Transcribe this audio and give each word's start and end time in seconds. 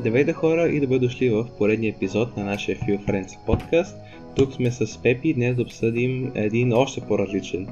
Здравейте 0.00 0.32
хора 0.32 0.68
и 0.68 0.80
добре 0.80 0.98
дошли 0.98 1.30
в 1.30 1.46
поредния 1.58 1.90
епизод 1.90 2.36
на 2.36 2.44
нашия 2.44 2.78
Few 2.78 3.06
Friends 3.06 3.38
подкаст. 3.46 3.96
Тук 4.36 4.52
сме 4.52 4.70
с 4.70 5.02
Пепи 5.02 5.34
днес 5.34 5.56
да 5.56 5.62
обсъдим 5.62 6.32
един 6.34 6.72
още 6.72 7.00
по-различен 7.00 7.68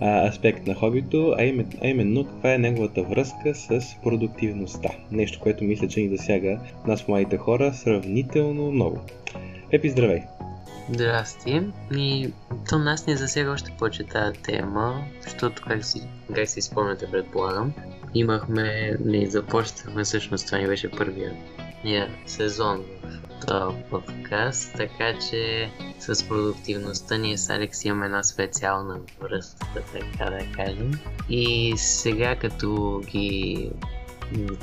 а, 0.00 0.28
аспект 0.28 0.66
на 0.66 0.74
хобито, 0.74 1.34
а 1.38 1.44
именно, 1.44 1.70
а 1.82 1.88
именно 1.88 2.24
каква 2.24 2.54
е 2.54 2.58
неговата 2.58 3.02
връзка 3.02 3.54
с 3.54 3.80
продуктивността. 4.02 4.88
Нещо, 5.12 5.40
което 5.40 5.64
мисля, 5.64 5.88
че 5.88 6.00
ни 6.00 6.16
засяга 6.16 6.60
нас 6.86 7.08
младите 7.08 7.36
хора 7.36 7.74
сравнително 7.74 8.70
много. 8.70 8.98
Пепи, 9.70 9.90
здравей! 9.90 10.20
Здрасти. 10.92 11.60
И 11.96 12.32
то 12.68 12.78
нас 12.78 13.06
ни 13.06 13.16
засяга 13.16 13.50
още 13.50 13.72
повече 13.78 14.04
тази 14.04 14.38
тема, 14.38 15.04
защото 15.22 15.62
как 15.68 15.84
си, 15.84 16.02
как 16.34 16.48
си 16.48 16.62
спомняте, 16.62 17.10
предполагам, 17.10 17.72
имахме, 18.14 18.96
не 19.04 19.26
започнахме 19.26 20.04
всъщност, 20.04 20.46
това 20.46 20.58
ни 20.58 20.66
беше 20.66 20.90
първия 20.90 21.32
ния 21.84 22.08
сезон 22.26 22.84
в 23.42 23.46
този 23.46 23.76
подкаст, 23.90 24.72
така 24.76 25.18
че 25.30 25.70
с 25.98 26.28
продуктивността 26.28 27.18
ние 27.18 27.38
с 27.38 27.50
Алекс 27.50 27.84
имаме 27.84 28.06
една 28.06 28.22
специална 28.22 29.00
връзка, 29.20 29.82
така 29.92 30.30
да 30.30 30.52
кажем. 30.56 30.92
И 31.28 31.72
сега 31.76 32.36
като 32.36 33.00
ги 33.06 33.70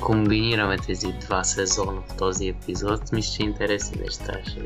комбинираме 0.00 0.76
тези 0.86 1.06
два 1.20 1.44
сезона 1.44 2.02
в 2.08 2.16
този 2.16 2.48
епизод, 2.48 3.12
мисля, 3.12 3.36
че 3.36 3.42
интересни 3.42 4.00
неща 4.00 4.32
ще 4.50 4.60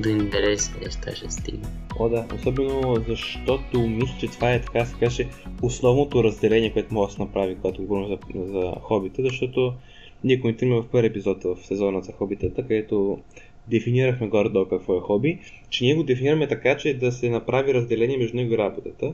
до 0.00 0.08
интересни 0.08 0.80
неща 0.84 1.16
ще 1.16 1.30
стигне. 1.30 1.68
О, 1.98 2.08
да, 2.08 2.26
особено 2.34 2.96
защото 3.08 3.80
мисля, 3.80 4.14
че 4.20 4.26
това 4.26 4.52
е 4.52 4.60
така 4.60 4.84
се 4.84 4.94
каже 4.94 5.28
основното 5.62 6.24
разделение, 6.24 6.72
което 6.72 6.94
може 6.94 7.10
да 7.10 7.14
се 7.14 7.22
направи, 7.22 7.56
когато 7.56 7.82
говорим 7.82 8.08
за, 8.08 8.18
за 8.52 8.72
хобита, 8.80 9.22
защото 9.22 9.74
ние 10.26 10.40
коментираме 10.40 10.80
в 10.80 10.88
първи 10.92 11.06
епизод 11.06 11.44
в 11.44 11.56
сезона 11.62 12.00
за 12.02 12.12
хобитата, 12.12 12.62
където 12.62 13.18
дефинирахме 13.68 14.28
горе-долу 14.28 14.66
какво 14.66 14.96
е 14.96 15.00
хоби, 15.00 15.38
че 15.70 15.84
ние 15.84 15.94
го 15.94 16.02
дефинираме 16.02 16.48
така, 16.48 16.76
че 16.76 16.94
да 16.94 17.12
се 17.12 17.30
направи 17.30 17.74
разделение 17.74 18.18
между 18.18 18.36
него 18.36 18.54
и 18.54 18.58
работата. 18.58 19.12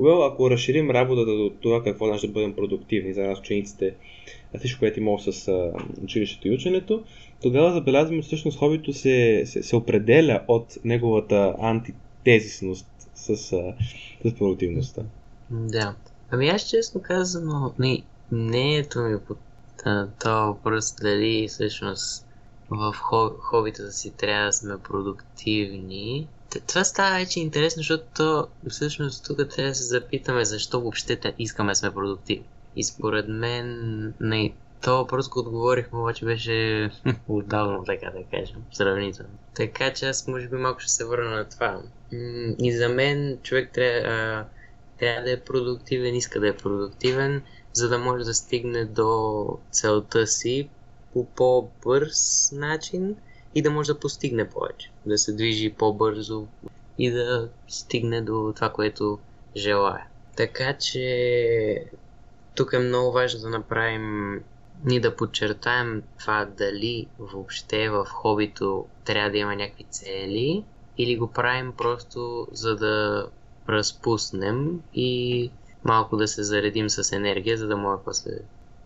Well, 0.00 0.32
ако 0.32 0.50
разширим 0.50 0.90
работата 0.90 1.30
до 1.30 1.50
това 1.60 1.82
какво 1.82 2.06
значи 2.06 2.26
да 2.26 2.32
бъдем 2.32 2.54
продуктивни 2.54 3.14
за 3.14 3.22
нас 3.22 3.38
учениците, 3.38 3.94
всичко, 4.58 4.78
което 4.78 5.00
има 5.00 5.18
с 5.18 5.48
а, 5.48 5.72
училището 6.04 6.48
и 6.48 6.54
ученето, 6.54 7.02
тогава 7.42 7.72
забелязваме, 7.72 8.22
че 8.22 8.26
всъщност 8.26 8.58
хобито 8.58 8.92
се, 8.92 9.42
се, 9.46 9.62
се 9.62 9.76
определя 9.76 10.42
от 10.48 10.78
неговата 10.84 11.54
антитезисност 11.58 12.86
с, 13.14 13.30
а, 13.52 13.74
с 14.24 14.34
продуктивността. 14.34 15.02
Да. 15.50 15.94
Ами 16.30 16.48
аз 16.48 16.70
честно 16.70 17.00
казано, 17.02 17.74
не, 17.78 18.02
не 18.32 18.76
ето 18.76 19.00
ми 19.00 19.18
по 19.28 19.34
този 20.20 20.34
въпрос 20.34 20.94
дали 20.94 21.48
всъщност 21.48 22.26
в 22.70 22.94
хобитата 23.40 23.92
си 23.92 24.10
трябва 24.10 24.46
да 24.46 24.52
сме 24.52 24.78
продуктивни. 24.78 26.28
Това 26.66 26.84
става 26.84 27.18
вече 27.18 27.40
интересно, 27.40 27.80
защото 27.80 28.46
всъщност 28.68 29.24
тук 29.26 29.36
трябва 29.36 29.68
да 29.68 29.74
се 29.74 29.84
запитаме 29.84 30.44
защо 30.44 30.80
въобще 30.80 31.34
искаме 31.38 31.72
да 31.72 31.74
сме 31.74 31.94
продуктивни. 31.94 32.46
И 32.76 32.84
според 32.84 33.28
мен, 33.28 34.14
не, 34.20 34.54
то 34.82 34.96
въпрос, 34.96 35.28
който 35.28 35.48
отговорихме, 35.48 35.98
обаче 35.98 36.24
беше 36.24 36.90
отдавна, 37.28 37.84
така 37.84 38.10
да 38.10 38.38
кажем, 38.38 38.64
сравнително. 38.72 39.38
Така 39.54 39.92
че 39.92 40.06
аз 40.06 40.28
може 40.28 40.48
би 40.48 40.56
малко 40.56 40.80
ще 40.80 40.92
се 40.92 41.04
върна 41.04 41.30
на 41.30 41.44
това. 41.44 41.82
И 42.58 42.76
за 42.76 42.88
мен 42.88 43.38
човек 43.42 43.70
трябва, 43.72 44.44
трябва 44.98 45.22
да 45.22 45.32
е 45.32 45.40
продуктивен, 45.40 46.14
иска 46.14 46.40
да 46.40 46.48
е 46.48 46.56
продуктивен, 46.56 47.42
за 47.72 47.88
да 47.88 47.98
може 47.98 48.24
да 48.24 48.34
стигне 48.34 48.84
до 48.84 49.58
целта 49.70 50.26
си 50.26 50.68
по 51.12 51.24
по-бърз 51.24 52.52
начин 52.52 53.16
и 53.54 53.62
да 53.62 53.70
може 53.70 53.92
да 53.92 54.00
постигне 54.00 54.48
повече. 54.48 54.90
Да 55.06 55.18
се 55.18 55.32
движи 55.32 55.72
по-бързо 55.72 56.46
и 56.98 57.10
да 57.10 57.48
стигне 57.68 58.20
до 58.22 58.52
това, 58.56 58.72
което 58.72 59.18
желая. 59.56 60.06
Така 60.36 60.76
че 60.78 61.84
тук 62.54 62.72
е 62.72 62.78
много 62.78 63.12
важно 63.12 63.40
да 63.40 63.50
направим 63.50 64.40
ни 64.84 65.00
да 65.00 65.16
подчертаем 65.16 66.02
това 66.18 66.44
дали 66.44 67.06
въобще 67.18 67.90
в 67.90 68.04
хобито 68.04 68.86
трябва 69.04 69.30
да 69.30 69.38
има 69.38 69.56
някакви 69.56 69.84
цели 69.84 70.64
или 70.98 71.16
го 71.16 71.26
правим 71.26 71.72
просто 71.72 72.48
за 72.52 72.76
да 72.76 73.26
разпуснем 73.68 74.80
и 74.94 75.50
малко 75.84 76.16
да 76.16 76.28
се 76.28 76.42
заредим 76.42 76.90
с 76.90 77.12
енергия, 77.12 77.56
за 77.56 77.68
да 77.68 77.76
може 77.76 78.02
после 78.04 78.30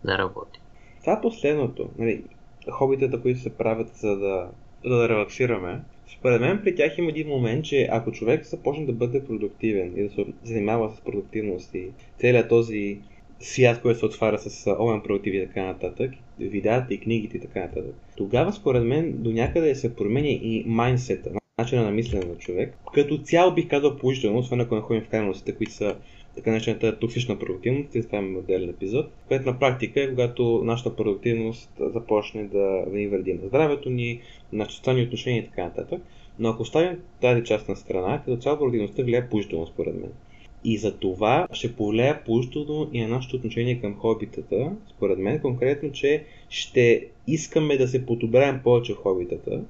да 0.05 0.17
работи. 0.17 0.59
Това 0.99 1.13
е 1.13 1.21
последното. 1.21 1.89
Нали, 1.97 2.23
хобитата, 2.71 3.21
които 3.21 3.39
се 3.39 3.57
правят 3.57 3.95
за 3.95 4.17
да, 4.17 4.49
за 4.85 4.95
да 4.95 5.09
релаксираме, 5.09 5.81
според 6.17 6.41
мен 6.41 6.61
при 6.63 6.75
тях 6.75 6.97
има 6.97 7.09
един 7.09 7.27
момент, 7.27 7.65
че 7.65 7.87
ако 7.91 8.11
човек 8.11 8.45
започне 8.45 8.85
да 8.85 8.93
бъде 8.93 9.25
продуктивен 9.25 9.93
и 9.97 10.03
да 10.03 10.09
се 10.09 10.25
занимава 10.43 10.95
с 10.95 11.01
продуктивност 11.01 11.75
и 11.75 11.89
целият 12.19 12.49
този 12.49 12.99
свят, 13.39 13.81
който 13.81 13.99
се 13.99 14.05
отваря 14.05 14.39
с 14.39 14.75
онлайн 14.79 15.01
продуктиви 15.01 15.37
и 15.37 15.47
така 15.47 15.63
нататък, 15.63 16.11
видеята 16.39 16.93
и 16.93 16.99
книгите 16.99 17.37
и 17.37 17.39
така 17.39 17.59
нататък, 17.59 17.95
тогава 18.17 18.53
според 18.53 18.83
мен 18.83 19.13
до 19.17 19.31
някъде 19.31 19.75
се 19.75 19.95
променя 19.95 20.27
и 20.27 20.63
майнсета, 20.67 21.31
начина 21.57 21.83
на 21.83 21.91
мислене 21.91 22.25
на 22.25 22.35
човек. 22.35 22.77
Като 22.93 23.17
цяло 23.17 23.53
бих 23.53 23.69
казал 23.69 23.97
положително, 23.97 24.39
освен 24.39 24.61
ако 24.61 24.75
не 24.75 24.81
ходим 24.81 25.03
в 25.03 25.09
крайностите, 25.09 25.55
които 25.55 25.73
са 25.73 25.95
така 26.35 26.51
наречената 26.51 26.99
токсична 26.99 27.39
продуктивност, 27.39 27.95
и 27.95 28.03
това 28.03 28.17
е 28.17 28.21
отделен 28.21 28.69
епизод, 28.69 29.05
което 29.27 29.45
на 29.45 29.59
практика 29.59 30.01
е 30.01 30.09
когато 30.09 30.61
нашата 30.63 30.95
продуктивност 30.95 31.69
започне 31.79 32.43
да, 32.43 32.85
да 32.87 32.97
ни 32.97 33.07
вреди 33.07 33.33
на 33.33 33.47
здравето 33.47 33.89
ни, 33.89 34.21
на 34.53 34.67
чувствани 34.67 35.01
отношения 35.01 35.43
и 35.43 35.45
така 35.45 35.63
нататък. 35.63 36.01
Но 36.39 36.49
ако 36.49 36.61
оставим 36.61 36.99
тази 37.21 37.43
част 37.43 37.69
на 37.69 37.75
страна, 37.75 38.21
като 38.25 38.41
цяло 38.41 38.57
продуктивността 38.57 39.03
влияе 39.03 39.29
положително 39.29 39.67
според 39.67 39.95
мен. 39.95 40.11
И 40.63 40.77
за 40.77 40.97
това 40.97 41.47
ще 41.53 41.75
повлияе 41.75 42.23
положително 42.23 42.89
и 42.93 43.01
на 43.01 43.07
нашето 43.07 43.35
отношение 43.35 43.81
към 43.81 43.95
хобитата, 43.95 44.71
според 44.89 45.19
мен 45.19 45.39
конкретно, 45.39 45.91
че 45.91 46.23
ще 46.49 47.07
искаме 47.27 47.77
да 47.77 47.87
се 47.87 48.05
подобряем 48.05 48.59
повече 48.63 48.93
в 48.93 48.97
хобитата, 48.97 49.61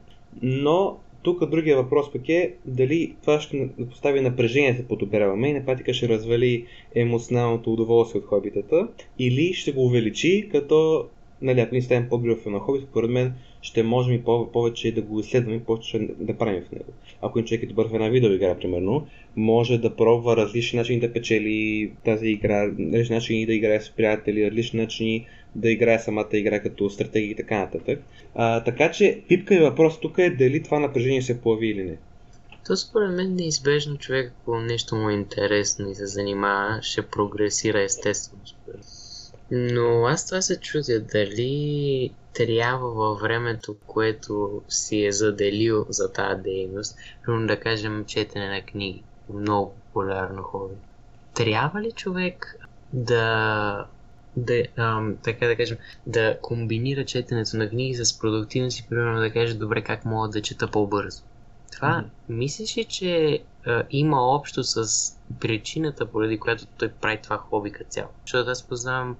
но 0.42 0.98
тук 1.24 1.50
другия 1.50 1.78
въпрос 1.78 2.12
пък 2.12 2.30
е 2.30 2.54
дали 2.66 3.16
това 3.22 3.40
ще 3.40 3.70
постави 3.90 4.22
напрежение 4.22 4.74
се 4.74 4.88
подобряваме 4.88 5.48
и 5.48 5.54
на 5.54 5.66
практика 5.66 5.94
ще 5.94 6.10
развали 6.10 6.66
емоционалното 6.96 7.74
удоволствие 7.74 8.22
от 8.22 8.28
хобитата 8.28 8.88
или 9.20 9.54
ще 9.54 9.72
го 9.72 9.86
увеличи, 9.86 10.50
като 10.52 11.06
нали, 11.44 11.60
ако 11.60 11.76
ни 11.76 11.82
ставим 11.82 12.10
по-гръв 12.10 12.46
на 12.46 12.60
хоби, 12.60 12.80
според 12.90 13.10
мен 13.10 13.34
ще 13.62 13.84
можем 13.84 14.14
и 14.14 14.24
повече 14.54 14.92
да 14.92 15.02
го 15.02 15.20
изследваме 15.20 15.58
и 15.58 15.60
повече 15.60 16.10
да 16.20 16.38
правим 16.38 16.64
в 16.64 16.72
него. 16.72 16.86
Ако 17.22 17.40
един 17.40 17.48
човек 17.48 17.64
е 17.64 17.68
добър 17.68 17.88
в 17.88 17.94
една 17.94 18.10
видеоигра, 18.10 18.58
примерно, 18.58 19.08
може 19.36 19.78
да 19.78 19.96
пробва 19.96 20.38
различни 20.38 20.80
начини 20.80 21.00
да 21.00 21.14
печели 21.14 21.92
тази 22.06 22.28
игра, 22.28 22.68
различни 22.94 23.16
начини 23.16 23.46
да 23.46 23.54
играе 23.54 23.82
с 23.82 23.90
приятели, 23.90 24.52
различни 24.52 24.80
начини 24.80 25.26
да 25.56 25.70
играе 25.70 26.00
самата 26.00 26.28
игра 26.32 26.60
като 26.60 26.90
стратегия 26.90 27.32
и 27.32 27.36
така 27.36 27.60
нататък. 27.60 28.00
А, 28.36 28.64
така 28.64 28.92
че 28.92 29.24
пипка 29.28 29.56
и 29.56 29.60
въпрос 29.60 30.00
тук 30.00 30.18
е 30.18 30.30
дали 30.30 30.64
това 30.64 30.80
напрежение 30.80 31.22
се 31.22 31.42
появи 31.42 31.68
или 31.68 31.84
не. 31.84 31.98
То 32.66 32.78
според 32.78 33.12
мен 33.12 33.36
неизбежно 33.36 33.98
човек, 33.98 34.34
ако 34.42 34.60
нещо 34.60 34.96
му 34.96 35.10
е 35.10 35.14
интересно 35.14 35.90
и 35.90 35.96
се 35.96 36.06
занимава, 36.06 36.80
ще 36.82 37.02
прогресира 37.02 37.82
естествено. 37.82 38.42
Но 39.52 40.06
аз 40.06 40.26
това 40.26 40.42
се 40.42 40.60
чудя 40.60 41.00
дали 41.00 42.12
трябва 42.34 42.92
във 42.92 43.20
времето, 43.20 43.76
което 43.88 44.62
си 44.70 45.06
е 45.06 45.12
заделил 45.12 45.86
за 45.90 46.14
тази 46.14 46.42
дейност, 46.42 46.98
примерно 47.26 47.48
да 47.48 47.60
кажем 47.60 48.06
четене 48.08 48.48
на 48.48 48.62
книги, 48.62 49.04
много 49.34 49.74
популярно 49.74 50.44
хоби. 50.44 50.76
Трябва 51.34 51.82
ли 51.82 51.92
човек 51.92 52.60
да 52.94 53.86
да, 54.38 54.64
ам, 54.78 55.18
така 55.24 55.48
да 55.48 55.56
кажем, 55.56 55.78
да 56.08 56.38
комбинира 56.42 57.06
четенето 57.06 57.58
на 57.58 57.70
книги 57.70 58.06
с 58.06 58.20
продуктивност 58.20 58.80
и 58.80 58.86
примерно 58.90 59.20
да 59.20 59.34
каже, 59.34 59.54
добре, 59.54 59.82
как 59.82 60.06
мога 60.06 60.30
да 60.30 60.42
чета 60.42 60.72
по-бързо. 60.72 61.24
Това, 61.72 62.04
mm-hmm. 62.06 62.34
мислиш 62.34 62.78
ли, 62.78 62.86
че 62.86 63.44
а, 63.66 63.84
има 63.90 64.36
общо 64.36 64.64
с 64.64 64.88
причината, 65.40 66.06
поради 66.06 66.40
която 66.40 66.66
той 66.66 66.90
прави 66.90 67.20
това 67.24 67.38
хоби 67.38 67.72
като 67.72 67.90
цяло? 67.90 68.10
Защото 68.26 68.50
аз 68.50 68.64
познавам, 68.64 69.16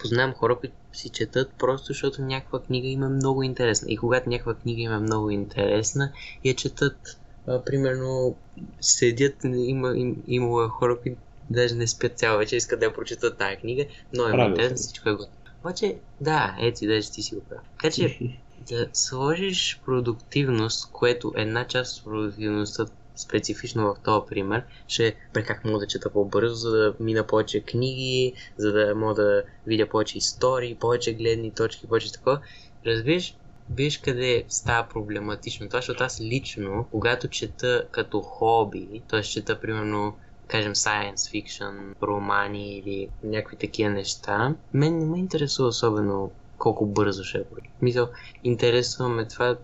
познавам 0.00 0.34
хора, 0.34 0.56
които 0.56 0.74
си 0.92 1.08
четат 1.08 1.50
просто 1.58 1.86
защото 1.86 2.22
някаква 2.22 2.62
книга 2.62 2.88
има 2.88 3.08
много 3.08 3.42
интересна. 3.42 3.90
И 3.90 3.96
когато 3.96 4.28
някаква 4.28 4.54
книга 4.54 4.82
има 4.82 5.00
много 5.00 5.30
интересна, 5.30 6.12
я 6.44 6.54
четат, 6.54 7.18
а, 7.46 7.64
примерно, 7.64 8.36
седят, 8.80 9.34
има, 9.44 9.96
им, 9.96 10.22
има 10.26 10.68
хора, 10.68 10.98
които 11.02 11.20
даже 11.50 11.74
не 11.74 11.86
спят 11.86 12.18
цяла 12.18 12.38
вечер, 12.38 12.56
искат 12.56 12.80
да 12.80 12.86
я 12.86 12.92
прочитат 12.92 13.38
тази 13.38 13.56
книга, 13.56 13.84
но 14.14 14.28
е 14.28 14.48
интересно, 14.48 14.76
всичко 14.76 15.08
е 15.08 15.12
готово. 15.12 15.32
Обаче, 15.60 15.96
да, 16.20 16.56
ето 16.60 16.86
даже 16.86 17.10
ти 17.10 17.22
си 17.22 17.34
го 17.34 17.40
правил. 17.40 17.64
Така 17.80 17.94
че, 17.94 18.18
да 18.68 18.88
сложиш 18.92 19.80
продуктивност, 19.84 20.92
което 20.92 21.32
една 21.36 21.66
част 21.66 21.98
от 21.98 22.04
продуктивността 22.04 22.86
специфично 23.16 23.82
в 23.82 23.96
този 24.04 24.26
пример, 24.28 24.62
ще 24.88 25.06
е 25.06 25.42
как 25.42 25.64
мога 25.64 25.78
да 25.78 25.86
чета 25.86 26.10
по-бързо, 26.10 26.54
за 26.54 26.70
да 26.70 26.94
мина 27.00 27.26
повече 27.26 27.60
книги, 27.60 28.32
за 28.56 28.72
да 28.72 28.94
мога 28.94 29.14
да 29.14 29.42
видя 29.66 29.88
повече 29.88 30.18
истории, 30.18 30.74
повече 30.74 31.12
гледни 31.12 31.50
точки, 31.50 31.86
повече 31.86 32.12
такова. 32.12 32.40
Разбираш, 32.86 33.34
виж 33.70 33.98
къде 33.98 34.44
става 34.48 34.88
проблематично. 34.88 35.66
Това, 35.66 35.78
защото 35.78 36.04
аз 36.04 36.20
лично, 36.20 36.86
когато 36.90 37.28
чета 37.28 37.84
като 37.90 38.20
хоби, 38.20 39.02
т.е. 39.08 39.22
чета 39.22 39.60
примерно 39.60 40.16
кажем 40.50 40.74
science 40.74 41.14
fiction, 41.14 41.94
романи 42.02 42.78
или 42.78 43.08
някакви 43.22 43.56
такива 43.56 43.90
неща, 43.90 44.54
мен 44.74 44.98
не 44.98 45.06
ме 45.06 45.18
интересува 45.18 45.68
особено 45.68 46.30
колко 46.58 46.86
бързо 46.86 47.24
ще 47.24 47.38
е. 47.38 47.42
Мисъл, 47.82 48.08
интересува 48.44 49.08
ме 49.08 49.28
това 49.28 49.56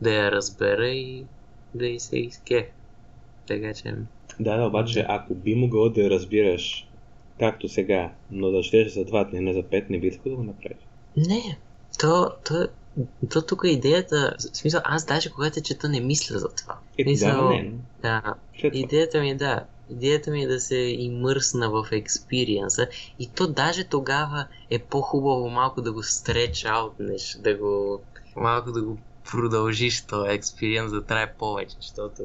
да 0.00 0.12
я 0.12 0.32
разбера 0.32 0.88
и 0.88 1.24
да 1.74 1.86
и 1.86 2.00
се 2.00 2.18
изкех. 2.18 2.64
Така 3.46 3.74
че... 3.74 3.94
Да, 4.40 4.56
да, 4.56 4.66
обаче 4.66 5.06
ако 5.08 5.34
би 5.34 5.54
могъл 5.54 5.90
да 5.90 6.00
я 6.00 6.10
разбираш 6.10 6.88
както 7.38 7.68
сега, 7.68 8.12
но 8.30 8.50
да 8.50 8.62
щеш 8.62 8.92
за 8.92 9.04
два 9.04 9.24
дни, 9.24 9.40
не 9.40 9.54
за 9.54 9.62
пет, 9.62 9.90
не 9.90 10.00
би 10.00 10.18
да 10.26 10.36
го 10.36 10.42
направиш. 10.42 10.78
Не, 11.16 11.58
то, 12.00 12.30
то, 12.44 12.68
то 13.30 13.46
тук 13.46 13.62
е 13.64 13.68
идеята, 13.68 14.36
в 14.38 14.56
смисъл, 14.56 14.80
аз 14.84 15.06
даже 15.06 15.30
когато 15.30 15.62
чета 15.62 15.88
не 15.88 16.00
мисля 16.00 16.38
за 16.38 16.48
това. 16.48 16.78
Е, 16.98 17.04
Мисъл, 17.04 17.48
да, 17.48 17.54
не. 17.54 17.72
да, 18.02 18.22
това. 18.58 18.70
идеята 18.72 19.20
ми 19.20 19.30
е 19.30 19.34
да, 19.34 19.64
идеята 19.90 20.30
ми 20.30 20.42
е 20.42 20.48
да 20.48 20.60
се 20.60 20.76
имърсна 20.76 21.70
в 21.70 21.88
експириенса 21.92 22.88
и 23.18 23.28
то 23.34 23.46
даже 23.46 23.84
тогава 23.84 24.46
е 24.70 24.78
по-хубаво 24.78 25.50
малко 25.50 25.82
да 25.82 25.92
го 25.92 26.02
стреч 26.02 26.64
аутнеш, 26.64 27.38
да 27.40 27.54
го 27.54 28.02
малко 28.36 28.72
да 28.72 28.82
го 28.82 28.98
продължиш 29.30 30.06
този 30.06 30.30
експириенс 30.30 30.92
да 30.92 31.04
трае 31.04 31.34
повече, 31.38 31.76
защото 31.80 32.22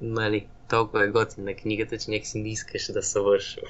нали, 0.00 0.46
толкова 0.70 1.04
е 1.04 1.10
готина 1.10 1.54
книгата, 1.54 1.98
че 1.98 2.10
някакси 2.10 2.38
не 2.38 2.48
искаш 2.48 2.92
да 2.92 3.02
съвършва. 3.02 3.62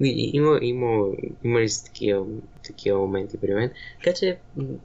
Има, 0.00 0.58
има, 0.62 1.12
има 1.44 1.60
ли 1.60 1.68
такива, 1.84 2.26
такива 2.64 2.98
моменти 2.98 3.40
при 3.40 3.54
мен. 3.54 3.70
Така 4.04 4.16
че 4.16 4.38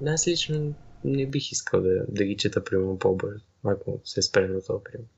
аз 0.07 0.27
лично 0.27 0.73
не 1.03 1.25
бих 1.25 1.51
искал 1.51 1.81
да, 1.81 2.05
да 2.07 2.25
ги 2.25 2.37
чета 2.37 2.63
примерно 2.63 2.99
по-бързо, 2.99 3.45
ако 3.63 3.99
се 4.03 4.21
спре 4.21 4.47
на 4.47 4.61
това 4.61 4.83
примерно. 4.83 5.09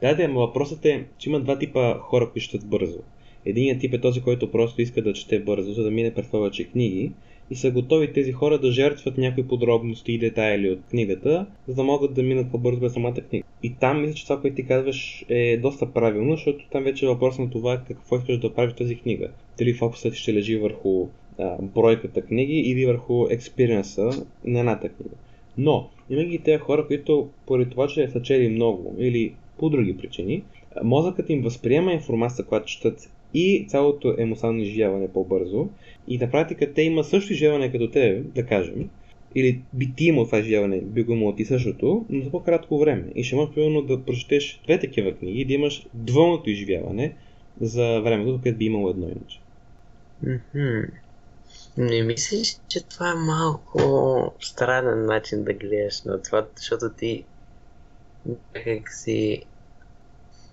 Да, 0.00 0.14
да, 0.14 0.28
но 0.28 0.40
въпросът 0.40 0.84
е, 0.84 1.04
че 1.18 1.28
има 1.28 1.40
два 1.40 1.58
типа 1.58 1.98
хора, 1.98 2.30
които 2.30 2.44
четат 2.44 2.68
бързо. 2.68 2.98
Единият 3.44 3.80
тип 3.80 3.94
е 3.94 4.00
този, 4.00 4.20
който 4.20 4.50
просто 4.50 4.82
иска 4.82 5.02
да 5.02 5.12
чете 5.12 5.40
бързо, 5.40 5.72
за 5.72 5.82
да 5.82 5.90
мине 5.90 6.14
през 6.14 6.30
повече 6.30 6.64
книги 6.64 7.12
и 7.50 7.54
са 7.54 7.70
готови 7.70 8.12
тези 8.12 8.32
хора 8.32 8.58
да 8.58 8.72
жертват 8.72 9.18
някои 9.18 9.48
подробности 9.48 10.12
и 10.12 10.18
детайли 10.18 10.70
от 10.70 10.78
книгата, 10.90 11.46
за 11.68 11.74
да 11.74 11.82
могат 11.82 12.14
да 12.14 12.22
минат 12.22 12.50
по-бързо 12.50 12.80
през 12.80 12.92
самата 12.92 13.14
книга. 13.14 13.46
И 13.62 13.74
там 13.74 14.00
мисля, 14.00 14.14
че 14.14 14.24
това, 14.24 14.40
което 14.40 14.56
ти 14.56 14.66
казваш 14.66 15.24
е 15.28 15.56
доста 15.56 15.92
правилно, 15.92 16.32
защото 16.32 16.68
там 16.72 16.84
вече 16.84 17.04
е 17.04 17.08
въпрос 17.08 17.38
на 17.38 17.50
това 17.50 17.82
какво 17.88 18.16
искаш 18.16 18.38
да 18.38 18.54
правиш 18.54 18.74
тази 18.74 18.96
книга. 18.96 19.30
Дали 19.58 19.74
фокусът 19.74 20.14
ще 20.14 20.34
лежи 20.34 20.56
върху 20.56 21.06
а, 21.38 21.56
бройката 21.62 22.22
книги 22.22 22.58
или 22.58 22.86
върху 22.86 23.26
експириенса 23.30 24.10
на 24.44 24.58
едната 24.58 24.88
книга. 24.88 25.14
Но, 25.58 25.88
има 26.10 26.24
ги 26.24 26.38
тези 26.38 26.58
хора, 26.58 26.86
които 26.86 27.28
поради 27.46 27.70
това, 27.70 27.86
че 27.86 28.08
са 28.08 28.22
чели 28.22 28.48
много 28.48 28.96
или 28.98 29.34
по 29.58 29.70
други 29.70 29.96
причини, 29.96 30.44
мозъкът 30.84 31.30
им 31.30 31.42
възприема 31.42 31.92
информация, 31.92 32.44
която 32.44 32.66
четат 32.66 33.10
и 33.34 33.66
цялото 33.68 34.14
емоционално 34.18 34.62
изживяване 34.62 35.12
по-бързо 35.12 35.68
и 36.08 36.18
на 36.18 36.30
практика 36.30 36.72
те 36.74 36.82
имат 36.82 37.06
също 37.06 37.32
изживяване 37.32 37.72
като 37.72 37.90
те, 37.90 38.22
да 38.34 38.46
кажем, 38.46 38.90
или 39.34 39.60
би 39.72 39.92
ти 39.96 40.04
имал 40.04 40.24
това 40.24 40.38
изживяване, 40.38 40.80
би 40.80 41.02
го 41.02 41.12
имал 41.12 41.34
ти 41.34 41.44
същото, 41.44 42.04
но 42.10 42.24
за 42.24 42.30
по-кратко 42.30 42.78
време. 42.78 43.12
И 43.14 43.24
ще 43.24 43.36
можеш 43.36 43.54
примерно 43.54 43.82
да 43.82 44.04
прочетеш 44.04 44.60
две 44.64 44.80
такива 44.80 45.12
книги 45.12 45.40
и 45.40 45.44
да 45.44 45.52
имаш 45.52 45.86
двойното 45.94 46.50
изживяване 46.50 47.16
за 47.60 48.00
времето, 48.00 48.40
което 48.42 48.58
би 48.58 48.64
имало 48.64 48.90
едно 48.90 49.06
иначе. 49.06 49.40
Не 51.78 52.02
мислиш, 52.02 52.60
че 52.68 52.88
това 52.88 53.10
е 53.10 53.26
малко 53.26 53.80
странен 54.40 55.06
начин 55.06 55.44
да 55.44 55.52
гледаш 55.52 56.02
на 56.02 56.22
това, 56.22 56.46
защото 56.56 56.84
ти 56.98 57.24
някак 58.54 58.92
си 58.92 59.46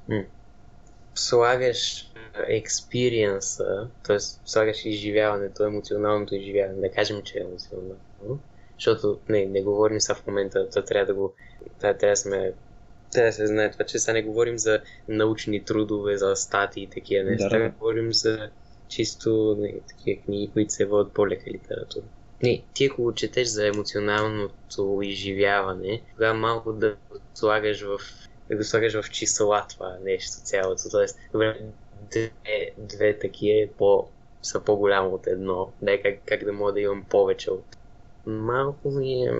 м, 0.07 0.23
слагаш 1.15 2.11
експириенса, 2.49 3.91
т.е. 4.03 4.19
слагаш 4.19 4.85
изживяването, 4.85 5.63
емоционалното 5.65 6.35
изживяване, 6.35 6.81
да 6.89 6.91
кажем, 6.95 7.23
че 7.23 7.37
е 7.37 7.41
емоционално, 7.41 8.43
защото 8.79 9.21
не, 9.29 9.45
не 9.45 9.63
говорим 9.63 10.01
сега 10.01 10.15
в 10.15 10.27
момента, 10.27 10.69
то 10.69 10.83
трябва 10.85 11.05
да 11.05 11.13
го, 11.13 11.35
трябва, 11.79 11.97
трябва 11.97 12.11
да 12.11 12.17
сме 12.17 12.55
трябва 13.11 13.29
да 13.29 13.33
се 13.33 13.47
знае 13.47 13.71
това, 13.71 13.85
че 13.85 13.99
сега 13.99 14.13
не 14.13 14.23
говорим 14.23 14.57
за 14.57 14.83
научни 15.07 15.65
трудове, 15.65 16.17
за 16.17 16.35
статии 16.35 16.83
и 16.83 16.89
такива 16.89 17.23
неща, 17.23 17.49
Да, 17.49 17.59
да. 17.59 17.69
говорим 17.69 18.13
за 18.13 18.51
чисто 18.87 19.55
не, 19.59 19.81
такива 19.87 20.21
книги, 20.23 20.51
които 20.53 20.73
се 20.73 20.85
водят 20.85 21.13
по-лека 21.13 21.51
литература. 21.51 22.05
Не, 22.43 22.63
ти 22.73 22.85
ако 22.85 23.03
го 23.03 23.13
четеш 23.13 23.47
за 23.47 23.67
емоционалното 23.67 24.99
изживяване, 25.03 26.01
тогава 26.13 26.33
малко 26.33 26.73
да 26.73 26.95
го 27.09 27.17
слагаш 27.33 27.81
в, 27.81 27.99
да 28.49 28.57
го 28.57 28.63
слагаш 28.63 29.01
в 29.01 29.09
числа 29.09 29.65
това 29.69 29.97
нещо 30.03 30.41
цялото. 30.43 30.81
Тоест, 30.91 31.19
добре, 31.31 31.59
две, 32.11 32.31
две 32.77 33.19
такива 33.19 33.69
по, 33.77 34.07
са 34.41 34.59
по-голямо 34.59 35.09
от 35.09 35.27
едно. 35.27 35.71
Не, 35.81 36.01
как, 36.01 36.19
как 36.25 36.43
да 36.43 36.53
мога 36.53 36.73
да 36.73 36.79
имам 36.79 37.03
повече 37.09 37.51
от... 37.51 37.65
Малко 38.25 38.91
ми 38.91 39.23
е... 39.23 39.31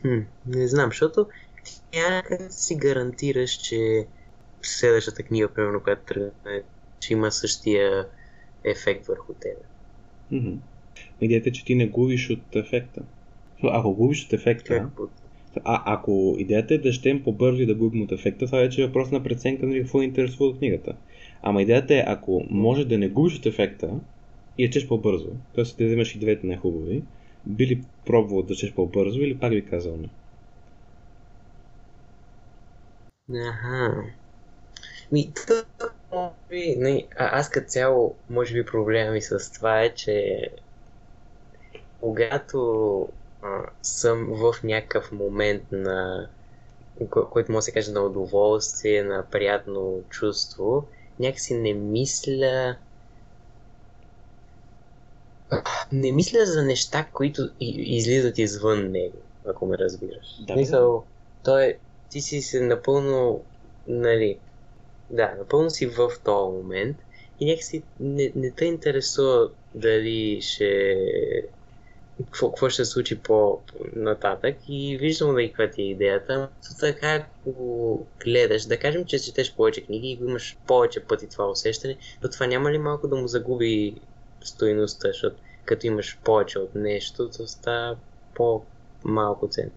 Хм, 0.00 0.20
не 0.46 0.68
знам, 0.68 0.90
защото 0.90 1.28
ти 1.64 1.80
някак 1.94 2.52
си 2.52 2.76
гарантираш, 2.76 3.50
че 3.50 4.06
следващата 4.62 5.22
книга, 5.22 5.48
примерно, 5.48 5.82
която 5.82 6.02
тръгне, 6.04 6.62
че 7.00 7.12
има 7.12 7.32
същия 7.32 8.08
ефект 8.64 9.06
върху 9.06 9.34
теб. 9.34 9.58
Мгм. 10.30 10.58
Идеята 11.22 11.48
е, 11.48 11.52
че 11.52 11.64
ти 11.64 11.74
не 11.74 11.86
губиш 11.86 12.30
от 12.30 12.56
ефекта. 12.56 13.02
Ако 13.62 13.94
губиш 13.94 14.24
от 14.24 14.32
ефекта, 14.32 14.90
А, 15.64 15.82
ако 15.86 16.36
идеята 16.38 16.74
е 16.74 16.78
да 16.78 16.92
щем 16.92 17.22
по-бързо 17.22 17.62
и 17.62 17.66
да 17.66 17.74
губим 17.74 18.02
от 18.02 18.12
ефекта, 18.12 18.46
това 18.46 18.58
вече 18.58 18.82
е 18.82 18.86
въпрос 18.86 19.10
на 19.10 19.22
преценка 19.22 19.66
нали, 19.66 19.82
какво 19.82 20.02
интересува 20.02 20.50
от 20.50 20.58
книгата. 20.58 20.96
Ама 21.42 21.62
идеята 21.62 21.94
е, 21.94 22.04
ако 22.06 22.44
може 22.50 22.84
да 22.84 22.98
не 22.98 23.08
губиш 23.08 23.38
от 23.38 23.46
ефекта 23.46 23.90
и 24.58 24.64
я 24.64 24.70
чеш 24.70 24.88
по-бързо, 24.88 25.28
т.е. 25.54 25.64
да 25.78 25.86
вземеш 25.86 26.14
и 26.14 26.18
двете 26.18 26.46
най-хубави, 26.46 27.02
би 27.46 27.66
ли 27.66 27.82
пробвал 28.06 28.42
да 28.42 28.54
чеш 28.54 28.72
по-бързо 28.72 29.20
или 29.20 29.38
пак 29.38 29.50
би 29.50 29.64
казал 29.64 29.96
не? 29.96 30.08
Аха. 33.48 34.04
Ми, 35.12 35.32
то, 35.46 35.88
може 36.12 36.30
би, 36.50 36.76
не, 36.78 37.06
а, 37.18 37.38
аз 37.38 37.50
като 37.50 37.66
цяло, 37.68 38.14
може 38.30 38.54
би 38.54 38.64
проблема 38.64 39.12
ми 39.12 39.22
с 39.22 39.52
това 39.52 39.82
е, 39.82 39.94
че 39.94 40.48
когато 42.02 42.58
а, 43.42 43.64
съм 43.82 44.28
в 44.34 44.64
някакъв 44.64 45.12
момент 45.12 45.64
на, 45.72 46.30
ко- 47.10 47.30
който 47.30 47.52
може 47.52 47.58
да 47.58 47.62
се 47.62 47.72
каже 47.72 47.92
на 47.92 48.02
удоволствие, 48.02 49.04
на 49.04 49.28
приятно 49.30 50.04
чувство, 50.10 50.88
някакси 51.20 51.54
не 51.54 51.74
мисля 51.74 52.78
не 55.92 56.12
мисля 56.12 56.46
за 56.46 56.62
неща, 56.64 57.10
които 57.12 57.42
излизат 57.60 58.38
извън 58.38 58.90
него, 58.90 59.18
ако 59.46 59.66
ме 59.66 59.78
разбираш. 59.78 60.26
Да, 60.38 60.56
Мисъл, 60.56 61.08
той 61.42 61.78
ти 62.08 62.20
си 62.20 62.42
се 62.42 62.60
напълно, 62.60 63.46
нали, 63.86 64.40
да, 65.10 65.34
напълно 65.38 65.70
си 65.70 65.86
в 65.86 66.10
този 66.24 66.52
момент 66.52 66.98
и 67.40 67.46
някакси 67.46 67.86
не, 68.00 68.32
не 68.36 68.54
те 68.54 68.64
интересува 68.66 69.52
дали 69.74 70.42
ще... 70.42 70.96
Какво, 72.24 72.48
какво 72.48 72.68
ще 72.68 72.84
се 72.84 72.90
случи 72.90 73.18
по-нататък 73.18 74.56
и 74.68 74.98
виждам 75.00 75.34
да 75.34 75.42
и 75.42 75.48
каква 75.48 75.70
ти 75.70 75.82
е 75.82 75.90
идеята. 75.90 76.38
Но 76.38 76.78
така, 76.80 77.26
ако 77.40 78.06
гледаш, 78.24 78.64
да 78.64 78.78
кажем, 78.78 79.04
че 79.04 79.18
четеш 79.18 79.54
повече 79.54 79.84
книги 79.84 80.08
и 80.08 80.24
имаш 80.24 80.56
повече 80.66 81.00
пъти 81.00 81.28
това 81.28 81.50
усещане, 81.50 81.96
но 82.22 82.30
това 82.30 82.46
няма 82.46 82.72
ли 82.72 82.78
малко 82.78 83.08
да 83.08 83.16
му 83.16 83.28
загуби 83.28 83.94
стоеността, 84.44 85.08
защото 85.08 85.36
като 85.64 85.86
имаш 85.86 86.18
повече 86.24 86.58
от 86.58 86.74
нещо, 86.74 87.30
то 87.36 87.46
става 87.46 87.96
по-малко 88.34 89.48
ценно. 89.48 89.72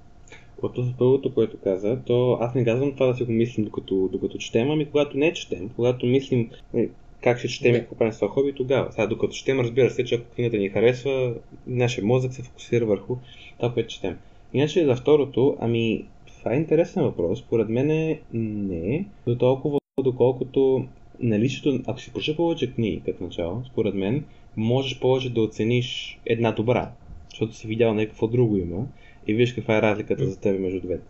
За 0.77 0.93
първото, 0.97 1.33
което 1.33 1.57
каза, 1.63 1.99
то 2.05 2.37
аз 2.41 2.55
не 2.55 2.65
казвам 2.65 2.93
това 2.93 3.07
да 3.07 3.13
си 3.15 3.23
го 3.23 3.31
мислим 3.31 3.65
докато, 3.65 4.09
докато 4.11 4.37
четем, 4.37 4.71
ами 4.71 4.91
когато 4.91 5.17
не 5.17 5.33
четем, 5.33 5.69
когато 5.69 6.05
мислим 6.05 6.49
е, 6.73 6.89
как 7.25 7.39
ще 7.39 7.47
четем 7.47 7.75
и 7.75 7.79
какво 7.79 7.95
правим 7.95 8.13
с 8.13 8.27
хоби, 8.27 8.53
тогава. 8.53 8.91
Сега 8.91 9.07
докато 9.07 9.33
четем, 9.33 9.59
разбира 9.59 9.89
се, 9.89 10.05
че 10.05 10.15
ако 10.15 10.35
книгата 10.35 10.57
ни 10.57 10.69
харесва, 10.69 11.33
нашия 11.67 12.05
мозък 12.05 12.33
се 12.33 12.43
фокусира 12.43 12.85
върху 12.85 13.15
това, 13.59 13.73
което 13.73 13.89
четем. 13.89 14.17
Иначе 14.53 14.85
за 14.85 14.95
второто, 14.95 15.57
ами 15.59 16.05
това 16.25 16.53
е 16.53 16.57
интересен 16.57 17.03
въпрос. 17.03 17.39
Според 17.39 17.69
мен 17.69 17.91
е 17.91 18.19
не, 18.33 19.05
до 19.27 19.37
толкова 19.37 19.79
доколкото 20.03 20.85
наличието, 21.19 21.79
ако 21.87 21.99
си 21.99 22.13
прочета 22.13 22.37
повече 22.37 22.73
книги 22.73 23.01
като 23.05 23.23
начало, 23.23 23.63
според 23.71 23.95
мен, 23.95 24.25
можеш 24.57 24.99
повече 24.99 25.33
да 25.33 25.41
оцениш 25.41 26.19
една 26.25 26.51
добра, 26.51 26.91
защото 27.29 27.55
си 27.55 27.67
видял 27.67 27.93
някакво 27.93 28.27
друго 28.27 28.57
има 28.57 28.85
и 29.27 29.33
виж 29.33 29.53
каква 29.53 29.77
е 29.77 29.81
разликата 29.81 30.27
за 30.27 30.39
теб 30.39 30.59
между 30.59 30.81
двете. 30.81 31.03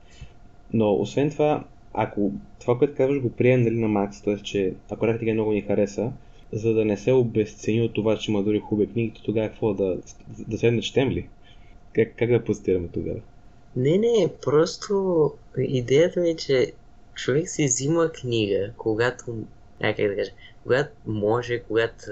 Но 0.74 0.94
освен 0.94 1.30
това, 1.30 1.64
ако 1.98 2.32
това, 2.62 2.78
което 2.78 2.96
казваш, 2.96 3.22
го 3.22 3.30
прием 3.30 3.62
нали, 3.62 3.76
на 3.76 3.88
макс, 3.88 4.22
т.е. 4.22 4.38
че 4.38 4.74
ако 4.90 5.18
ти 5.20 5.34
много 5.34 5.52
ни 5.52 5.62
хареса, 5.62 6.12
за 6.54 6.74
да 6.74 6.86
не 6.86 6.98
се 6.98 7.12
обесцени 7.12 7.82
от 7.82 7.94
това, 7.94 8.18
че 8.18 8.32
има 8.32 8.44
дори 8.44 8.60
хубави 8.60 8.92
книги, 8.92 9.12
то 9.16 9.24
тогава 9.24 9.50
какво 9.50 9.74
да, 9.74 9.98
да 10.48 10.58
седне 10.58 10.82
четем 10.82 11.10
ли? 11.10 11.28
Как, 11.94 12.14
как 12.18 12.30
да 12.30 12.44
позитираме 12.44 12.88
тогава? 12.88 13.20
Не, 13.76 13.98
не, 13.98 14.30
просто 14.42 15.32
идеята 15.58 16.20
ми 16.20 16.30
е, 16.30 16.36
че 16.36 16.72
човек 17.16 17.50
си 17.50 17.66
взима 17.66 18.12
книга, 18.12 18.72
когато, 18.78 19.38
а, 19.82 19.96
как 19.96 20.08
да 20.08 20.16
кажа, 20.16 20.32
когато 20.64 20.90
може, 21.06 21.60
когато, 21.60 22.12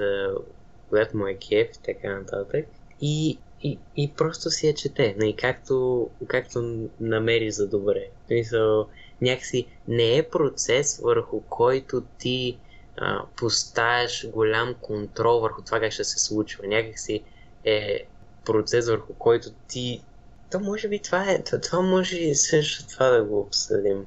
когато 0.90 1.18
му 1.18 1.28
е 1.28 1.38
кеф 1.50 1.68
така 1.86 2.20
нататък. 2.20 2.66
И, 3.02 3.38
и, 3.64 3.80
и 3.98 4.14
просто 4.14 4.50
си 4.50 4.68
я 4.68 4.74
чете, 4.74 5.04
и 5.04 5.16
нали, 5.20 5.36
както, 5.36 6.10
както 6.28 6.88
намери 7.00 7.52
за 7.52 7.68
добре. 7.68 8.08
Мисъл, 8.30 8.88
някакси 9.22 9.68
не 9.88 10.18
е 10.18 10.30
процес, 10.30 11.00
върху 11.04 11.42
който 11.42 12.04
ти 12.20 12.58
а, 12.98 13.26
поставяш 13.36 14.28
голям 14.30 14.76
контрол 14.82 15.40
върху 15.40 15.62
това 15.62 15.80
как 15.80 15.92
ще 15.92 16.04
се 16.04 16.20
случва. 16.20 16.68
Някакси 16.68 17.24
е 17.66 18.06
процес, 18.46 18.88
върху 18.88 19.14
който 19.14 19.50
ти... 19.68 20.04
То 20.52 20.60
може 20.60 20.88
би 20.88 21.00
това 21.00 21.32
е... 21.32 21.44
То, 21.44 21.62
това 21.62 21.82
може 21.82 22.18
и 22.18 22.36
също 22.36 22.88
това 22.88 23.10
да 23.10 23.24
го 23.24 23.40
обсъдим. 23.40 24.06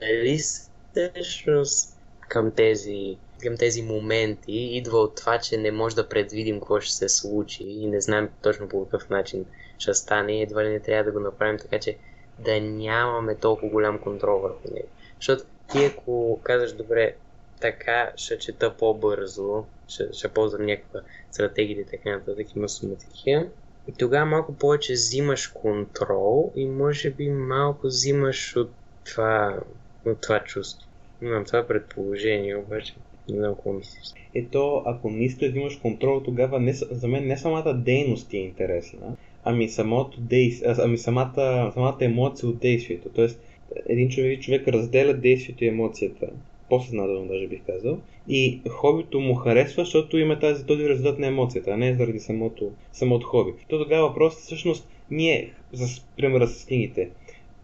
Дали 0.00 0.38
всъщност 0.38 1.96
към 2.28 2.50
тези 2.50 3.16
към 3.42 3.56
тези 3.56 3.82
моменти 3.82 4.52
идва 4.52 4.98
от 4.98 5.16
това, 5.16 5.38
че 5.38 5.56
не 5.56 5.70
може 5.70 5.96
да 5.96 6.08
предвидим 6.08 6.60
какво 6.60 6.80
ще 6.80 6.94
се 6.94 7.08
случи 7.08 7.64
и 7.64 7.86
не 7.86 8.00
знаем 8.00 8.28
точно 8.42 8.68
по 8.68 8.84
какъв 8.84 9.10
начин 9.10 9.44
ще 9.78 9.94
стане 9.94 10.38
и 10.38 10.42
едва 10.42 10.64
ли 10.64 10.68
не 10.68 10.80
трябва 10.80 11.04
да 11.04 11.12
го 11.12 11.20
направим 11.20 11.58
така, 11.58 11.78
че 11.78 11.96
да 12.38 12.60
нямаме 12.60 13.34
толкова 13.34 13.68
голям 13.68 13.98
контрол 13.98 14.38
върху 14.38 14.68
него. 14.74 14.88
Защото 15.16 15.44
ти 15.72 15.84
ако 15.84 16.40
казваш, 16.42 16.72
добре, 16.72 17.14
така 17.60 18.12
ще 18.16 18.38
чета 18.38 18.74
по-бързо, 18.76 19.64
ще, 19.88 20.12
ще 20.12 20.28
ползвам 20.28 20.66
някаква 20.66 21.00
стратегия 21.30 21.74
или 21.74 21.86
така 21.86 22.10
нататък, 22.10 22.56
има 22.56 22.68
суматихия, 22.68 23.50
и 23.88 23.92
тогава 23.92 24.26
малко 24.26 24.54
повече 24.54 24.92
взимаш 24.92 25.46
контрол 25.46 26.52
и 26.56 26.66
може 26.66 27.10
би 27.10 27.28
малко 27.28 27.86
взимаш 27.86 28.56
от 28.56 28.70
това, 29.04 29.60
от 30.06 30.20
това 30.20 30.44
чувство. 30.44 30.88
Имам 31.22 31.44
това 31.44 31.66
предположение, 31.66 32.56
обаче 32.56 32.94
не 33.28 33.36
знам 33.36 33.54
какво 33.54 33.72
мислиш. 33.72 34.06
Ето, 34.34 34.82
ако 34.86 35.10
не 35.10 35.24
искаш 35.24 35.48
да 35.48 35.50
взимаш 35.50 35.76
контрол, 35.76 36.20
тогава 36.20 36.60
не, 36.60 36.72
за 36.72 37.08
мен 37.08 37.26
не 37.26 37.36
самата 37.36 37.74
дейност 37.74 38.30
ти 38.30 38.36
е 38.36 38.40
интересна, 38.40 39.16
ами 39.44 39.68
самото 39.68 40.20
действие, 40.20 40.74
ами 40.78 40.98
самата, 40.98 41.70
самата 41.74 41.96
емоция 42.00 42.48
от 42.48 42.58
действието. 42.58 43.08
Тоест, 43.14 43.40
един 43.88 44.08
човек, 44.08 44.40
човек 44.40 44.68
разделя 44.68 45.14
действието 45.14 45.64
и 45.64 45.68
емоцията, 45.68 46.28
по-съзнателно 46.68 47.28
даже 47.28 47.46
бих 47.46 47.60
казал, 47.66 47.98
и 48.28 48.60
хобито 48.68 49.20
му 49.20 49.34
харесва, 49.34 49.84
защото 49.84 50.18
има 50.18 50.38
тази, 50.38 50.66
този 50.66 50.88
резултат 50.88 51.18
на 51.18 51.26
емоцията, 51.26 51.70
а 51.70 51.76
не 51.76 51.94
заради 51.94 52.20
самото, 52.20 52.70
самото 52.92 53.26
хоби. 53.26 53.52
То 53.68 53.82
тогава 53.82 54.08
въпросът 54.08 54.40
всъщност 54.40 54.88
ние, 55.10 55.52
за 55.72 56.02
примера 56.16 56.46
с 56.46 56.66
книгите, 56.66 57.08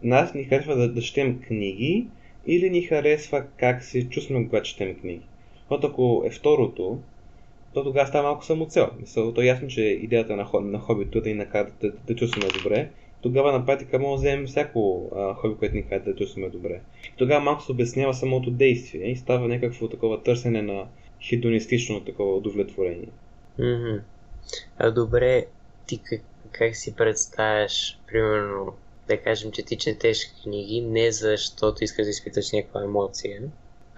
нас 0.03 0.33
ни 0.33 0.43
харесва 0.43 0.75
да, 0.75 0.93
да 0.93 1.01
четем 1.01 1.41
книги 1.47 2.07
или 2.47 2.69
ни 2.69 2.81
харесва 2.81 3.43
как 3.57 3.83
се 3.83 4.09
чувстваме, 4.09 4.47
когато 4.47 4.69
четем 4.69 4.95
книги. 4.95 5.28
Защото 5.69 5.87
ако 5.87 6.23
е 6.25 6.29
второто, 6.29 6.99
то 7.73 7.83
тогава 7.83 8.07
става 8.07 8.23
малко 8.23 8.45
самоцел. 8.45 8.89
Мисъл, 8.99 9.33
то 9.33 9.41
е 9.41 9.45
ясно, 9.45 9.67
че 9.67 9.81
идеята 9.81 10.35
на, 10.35 10.47
на 10.61 10.79
хобито 10.79 11.17
е 11.17 11.21
да 11.21 11.29
ни 11.29 11.35
накара 11.35 11.71
да, 11.81 11.91
да 12.07 12.15
чувстваме 12.15 12.47
добре. 12.63 12.89
Тогава 13.21 13.51
на 13.51 13.65
практика 13.65 13.99
може 13.99 14.11
да 14.11 14.17
вземем 14.17 14.47
всяко 14.47 15.11
а, 15.15 15.33
хоби, 15.33 15.55
което 15.55 15.75
ни 15.75 15.87
кара 15.87 16.03
да 16.03 16.15
чувстваме 16.15 16.49
добре. 16.49 16.81
Тогава 17.17 17.43
малко 17.43 17.63
се 17.63 17.71
обяснява 17.71 18.13
самото 18.13 18.51
действие 18.51 19.11
и 19.11 19.15
става 19.15 19.47
някакво 19.47 19.87
такова 19.87 20.23
търсене 20.23 20.61
на 20.61 20.87
хедонистично 21.29 22.05
такова 22.05 22.37
удовлетворение. 22.37 23.09
Mm-hmm. 23.59 24.01
А 24.77 24.91
добре, 24.91 25.45
ти 25.87 25.99
как, 26.03 26.21
как 26.51 26.75
си 26.75 26.95
представяш, 26.95 27.99
примерно, 28.07 28.73
да 29.07 29.17
кажем, 29.17 29.51
че 29.51 29.63
ти 29.63 29.77
четеш 29.77 30.19
книги 30.43 30.81
не 30.81 31.11
защото 31.11 31.83
искаш 31.83 32.05
да 32.05 32.09
изпиташ 32.09 32.51
някаква 32.51 32.83
емоция, 32.83 33.41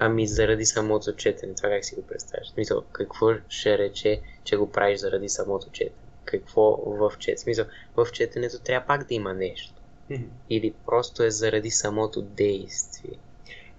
Ами 0.03 0.27
заради 0.27 0.65
самото 0.65 1.15
четене, 1.15 1.53
това 1.53 1.69
как 1.69 1.85
си 1.85 1.95
го 1.95 2.01
представяш? 2.01 2.47
Смисъл, 2.47 2.83
какво 2.91 3.27
ще 3.49 3.77
рече, 3.77 4.21
че 4.43 4.57
го 4.57 4.71
правиш 4.71 4.99
заради 4.99 5.29
самото 5.29 5.69
четене? 5.71 5.95
Какво 6.25 6.61
в 6.85 7.11
четене? 7.19 7.37
Смисъл, 7.37 7.65
в 7.95 8.07
четенето 8.13 8.59
трябва 8.65 8.87
пак 8.87 9.07
да 9.07 9.13
има 9.13 9.33
нещо. 9.33 9.73
Mm-hmm. 10.11 10.27
Или 10.49 10.73
просто 10.85 11.23
е 11.23 11.31
заради 11.31 11.69
самото 11.69 12.21
действие. 12.21 13.17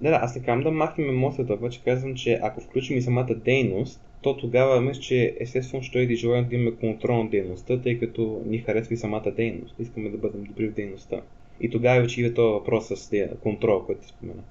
Да, 0.00 0.10
да, 0.10 0.18
аз 0.22 0.34
не 0.36 0.42
казвам 0.42 0.62
да 0.62 0.70
махнем 0.70 1.08
емоцията, 1.08 1.54
обаче 1.54 1.82
казвам, 1.84 2.14
че 2.14 2.40
ако 2.42 2.60
включим 2.60 2.96
и 2.96 3.02
самата 3.02 3.34
дейност, 3.34 4.00
то 4.22 4.36
тогава 4.36 4.80
мисля, 4.80 5.00
че 5.00 5.36
естествено 5.40 5.82
ще 5.82 5.98
и 5.98 6.16
желаем 6.16 6.48
да 6.48 6.54
имаме 6.54 6.76
контрол 6.76 7.22
на 7.22 7.30
дейността, 7.30 7.82
тъй 7.82 7.98
като 7.98 8.42
ни 8.46 8.58
харесва 8.58 8.94
и 8.94 8.96
самата 8.96 9.30
дейност. 9.36 9.74
Искаме 9.78 10.10
да 10.10 10.18
бъдем 10.18 10.44
добри 10.44 10.68
в 10.68 10.74
дейността. 10.74 11.20
И 11.60 11.70
тогава 11.70 12.00
вече 12.00 12.20
идва 12.20 12.34
този 12.34 12.52
въпрос 12.52 12.88
с 12.88 13.28
контрол, 13.42 13.82
който 13.86 14.00
ти 14.00 14.08
спомена. 14.08 14.42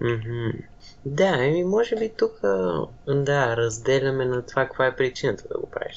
Mm-hmm. 0.00 0.62
Да, 1.04 1.44
еми 1.44 1.64
може 1.64 1.96
би 1.96 2.08
тук 2.08 2.40
да, 3.06 3.56
разделяме 3.56 4.24
на 4.24 4.42
това 4.42 4.66
каква 4.66 4.86
е 4.86 4.96
причината 4.96 5.48
да 5.48 5.58
го 5.58 5.66
правиш. 5.66 5.96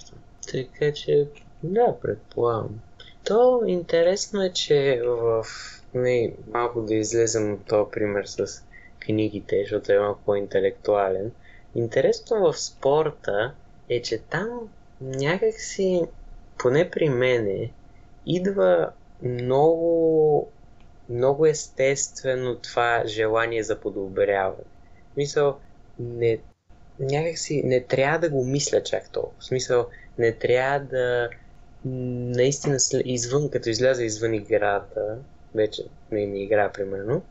Така 0.51 0.93
че, 0.93 1.27
да, 1.63 1.95
предполагам. 2.01 2.79
То 3.23 3.63
интересно 3.65 4.43
е, 4.43 4.49
че 4.49 5.01
в... 5.05 5.45
Не, 5.93 6.33
малко 6.53 6.81
да 6.81 6.95
излезем 6.95 7.53
от 7.53 7.65
този 7.65 7.91
пример 7.91 8.25
с 8.25 8.63
книгите, 8.99 9.59
защото 9.61 9.91
е 9.91 9.99
малко 9.99 10.21
по-интелектуален. 10.25 11.31
Интересно 11.75 12.39
в 12.39 12.59
спорта 12.59 13.53
е, 13.89 14.01
че 14.01 14.17
там 14.17 14.69
някакси, 15.01 16.01
поне 16.57 16.89
при 16.89 17.09
мене, 17.09 17.71
идва 18.25 18.89
много 19.21 20.51
много 21.09 21.45
естествено 21.45 22.55
това 22.55 23.03
желание 23.05 23.63
за 23.63 23.79
подобряване. 23.79 24.63
В 25.09 25.13
смисъл, 25.13 25.57
не, 25.99 26.39
някакси 26.99 27.61
не 27.65 27.83
трябва 27.83 28.19
да 28.19 28.29
го 28.29 28.45
мисля 28.45 28.83
чак 28.83 29.11
толкова. 29.11 29.39
В 29.39 29.45
смисъл, 29.45 29.87
не 30.17 30.31
трябва 30.31 30.79
да 30.79 31.29
наистина 31.85 32.77
извън, 33.05 33.49
като 33.49 33.69
изляза 33.69 34.03
извън 34.03 34.33
играта, 34.33 35.17
вече 35.55 35.83
не 36.11 36.25
ми 36.25 36.43
игра, 36.43 36.71
примерно, 36.71 37.21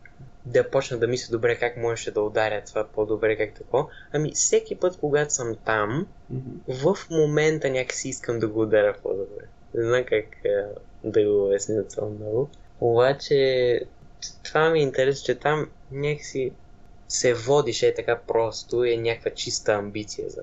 да 0.47 0.71
почна 0.71 0.99
да 0.99 1.07
мисля 1.07 1.33
добре 1.33 1.59
как 1.59 1.77
можеше 1.77 2.11
да 2.11 2.23
ударя 2.23 2.63
това 2.67 2.85
по-добре, 2.85 3.37
как 3.37 3.55
тако. 3.55 3.89
Ами 4.13 4.33
всеки 4.33 4.77
път, 4.77 4.97
когато 5.01 5.35
съм 5.35 5.57
там, 5.65 6.07
mm-hmm. 6.33 6.95
в 6.95 7.11
момента 7.11 7.71
някакси 7.71 8.09
искам 8.09 8.39
да 8.39 8.49
го 8.49 8.61
ударя 8.61 8.95
по-добре. 9.03 9.45
Не 9.75 9.85
знам 9.85 10.05
как 10.05 10.25
да 11.05 11.25
го 11.25 11.47
обясня 11.47 11.89
това 11.89 12.09
много. 12.09 12.49
Обаче, 12.81 13.81
това 14.45 14.71
ми 14.71 14.79
е 14.79 14.83
интересно, 14.83 15.27
че 15.27 15.35
там 15.35 15.69
някакси 15.93 16.51
се 17.09 17.35
водиш 17.35 17.83
е 17.83 17.95
така 17.95 18.21
просто 18.27 18.85
и 18.85 18.93
е 18.93 18.97
някаква 18.97 19.31
чиста 19.31 19.73
амбиция 19.73 20.29
за 20.29 20.43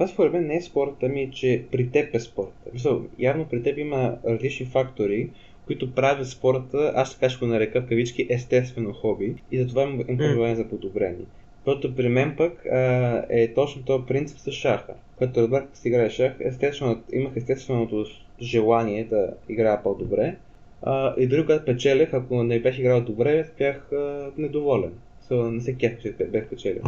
това 0.00 0.08
според 0.08 0.32
мен 0.32 0.46
не 0.46 0.56
е 0.56 0.62
спорта 0.62 1.08
ми, 1.08 1.30
че 1.32 1.64
при 1.72 1.90
теб 1.90 2.14
е 2.14 2.20
спорта. 2.20 2.70
Мисъл, 2.72 3.02
явно 3.18 3.44
при 3.44 3.62
теб 3.62 3.78
има 3.78 4.18
различни 4.24 4.66
фактори, 4.66 5.30
които 5.66 5.94
правят 5.94 6.28
спорта, 6.28 6.92
аз 6.94 7.14
така 7.14 7.30
ще 7.30 7.44
го 7.44 7.52
нарека 7.52 7.80
в 7.80 7.86
кавички, 7.86 8.26
естествено 8.30 8.92
хоби 8.92 9.34
и 9.52 9.58
затова 9.58 9.82
имам 9.82 10.00
mm. 10.00 10.54
за 10.54 10.68
подобрение. 10.68 11.26
Защото 11.66 11.96
при 11.96 12.08
мен 12.08 12.34
пък 12.36 12.66
а, 12.66 13.24
е 13.30 13.54
точно 13.54 13.82
този 13.82 14.04
принцип 14.06 14.38
с 14.38 14.52
шаха. 14.52 14.94
Като 15.18 15.40
разбрах 15.40 15.64
как 15.64 15.76
се 15.76 15.88
играе 15.88 16.10
шах, 16.10 16.32
естествено, 16.40 17.02
имах 17.12 17.32
естественото 17.36 18.06
желание 18.40 19.04
да 19.04 19.28
играя 19.48 19.82
по-добре, 19.82 20.36
а, 20.82 21.14
и 21.18 21.26
дори 21.26 21.40
когато 21.42 21.64
печелех, 21.64 22.14
ако 22.14 22.42
не 22.42 22.60
бях 22.60 22.78
играл 22.78 23.00
добре, 23.00 23.50
бях 23.58 23.92
а, 23.92 24.30
недоволен. 24.36 24.92
So, 25.30 25.50
не 25.50 25.60
се 25.60 25.74
кеф, 25.74 25.98
че 26.02 26.12
бях 26.12 26.48
печелил. 26.48 26.82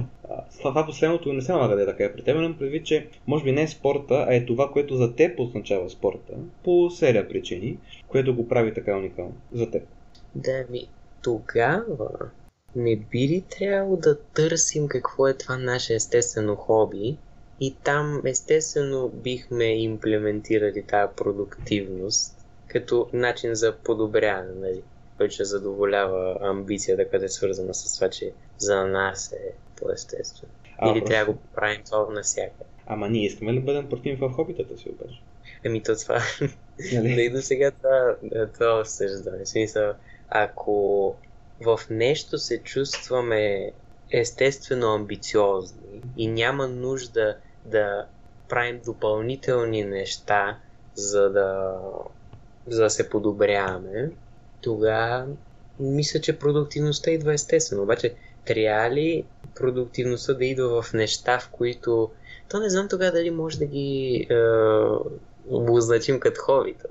Това 0.62 0.87
последното 0.87 1.32
не 1.32 1.42
се 1.42 1.52
налага 1.52 1.76
да 1.76 1.82
е 1.82 1.87
така. 1.87 2.12
При 2.12 2.22
теб 2.22 2.37
имам 2.37 2.58
предвид, 2.58 2.87
че 2.87 3.06
може 3.26 3.44
би 3.44 3.52
не 3.52 3.62
е 3.62 3.68
спорта, 3.68 4.26
а 4.28 4.34
е 4.34 4.46
това, 4.46 4.70
което 4.72 4.96
за 4.96 5.14
теб 5.14 5.40
означава 5.40 5.90
спорта, 5.90 6.32
по 6.64 6.90
серия 6.90 7.28
причини, 7.28 7.78
което 8.08 8.34
го 8.34 8.49
прави 8.49 8.75
така 8.75 8.96
уникално 8.96 9.34
за 9.52 9.70
теб. 9.70 9.82
Да, 10.34 10.64
ми 10.70 10.88
тогава 11.22 12.11
не 12.76 12.96
би 12.96 13.18
ли 13.18 13.44
трябвало 13.58 13.96
да 13.96 14.18
търсим 14.20 14.88
какво 14.88 15.28
е 15.28 15.37
това 15.37 15.56
наше 15.56 15.94
естествено 15.94 16.56
хоби 16.56 17.16
и 17.61 17.75
там 17.84 18.22
естествено 18.25 19.08
бихме 19.08 19.64
имплементирали 19.64 20.82
тази 20.82 21.12
продуктивност 21.16 22.41
като 22.72 23.08
начин 23.12 23.54
за 23.54 23.72
подобряване, 23.76 24.52
нали? 24.54 24.82
който 25.16 25.34
ще 25.34 25.44
задоволява 25.44 26.38
амбицията, 26.40 27.08
която 27.08 27.24
е 27.24 27.28
свързана 27.28 27.74
с 27.74 27.94
това, 27.94 28.10
че 28.10 28.32
за 28.58 28.84
нас 28.84 29.32
е 29.32 29.52
по-естествено. 29.76 30.52
А, 30.78 30.90
Или 30.90 31.00
просто... 31.00 31.10
трябва 31.10 31.32
да 31.32 31.32
го 31.32 31.44
правим 31.54 31.82
това 31.84 32.06
навсякъде. 32.10 32.64
Ама 32.86 33.08
ние 33.08 33.26
искаме 33.26 33.52
ли 33.52 33.58
да 33.58 33.64
бъдем 33.64 33.88
против 33.88 34.20
в 34.20 34.32
хобитата 34.32 34.78
си 34.78 34.88
обаче? 34.88 35.20
Ами 35.66 35.82
то 35.82 35.96
това... 35.96 36.20
Нали? 36.92 37.14
да 37.14 37.22
и 37.22 37.30
до 37.30 37.42
сега 37.42 37.70
това, 37.70 38.16
това 38.54 38.80
осъждане. 38.80 39.46
Смисъл, 39.46 39.92
ако 40.28 41.16
в 41.60 41.80
нещо 41.90 42.38
се 42.38 42.58
чувстваме 42.58 43.72
естествено 44.10 44.86
амбициозни 44.86 46.02
и 46.16 46.26
няма 46.26 46.68
нужда 46.68 47.36
да 47.64 48.06
правим 48.48 48.80
допълнителни 48.84 49.84
неща, 49.84 50.58
за 50.94 51.30
да 51.30 51.78
за 52.66 52.83
да 52.83 52.90
се 52.90 53.11
подобряваме, 53.11 54.11
тогава 54.61 55.26
мисля, 55.81 56.21
че 56.21 56.38
продуктивността 56.38 57.11
идва 57.11 57.35
естествено. 57.35 57.83
Обаче, 57.83 58.14
трябва 58.45 58.90
ли 58.90 59.25
продуктивността 59.54 60.35
да 60.35 60.45
идва 60.45 60.83
в 60.83 60.92
неща, 60.92 61.38
в 61.38 61.50
които... 61.50 62.11
То 62.50 62.61
не 62.61 62.71
знам 62.71 62.88
тогава 62.88 63.12
дали 63.12 63.31
може 63.31 63.59
да 63.59 63.66
ги 63.66 64.26
е, 64.31 64.35
обозначим 65.49 66.21
като 66.21 66.40
хобита, 66.40 66.88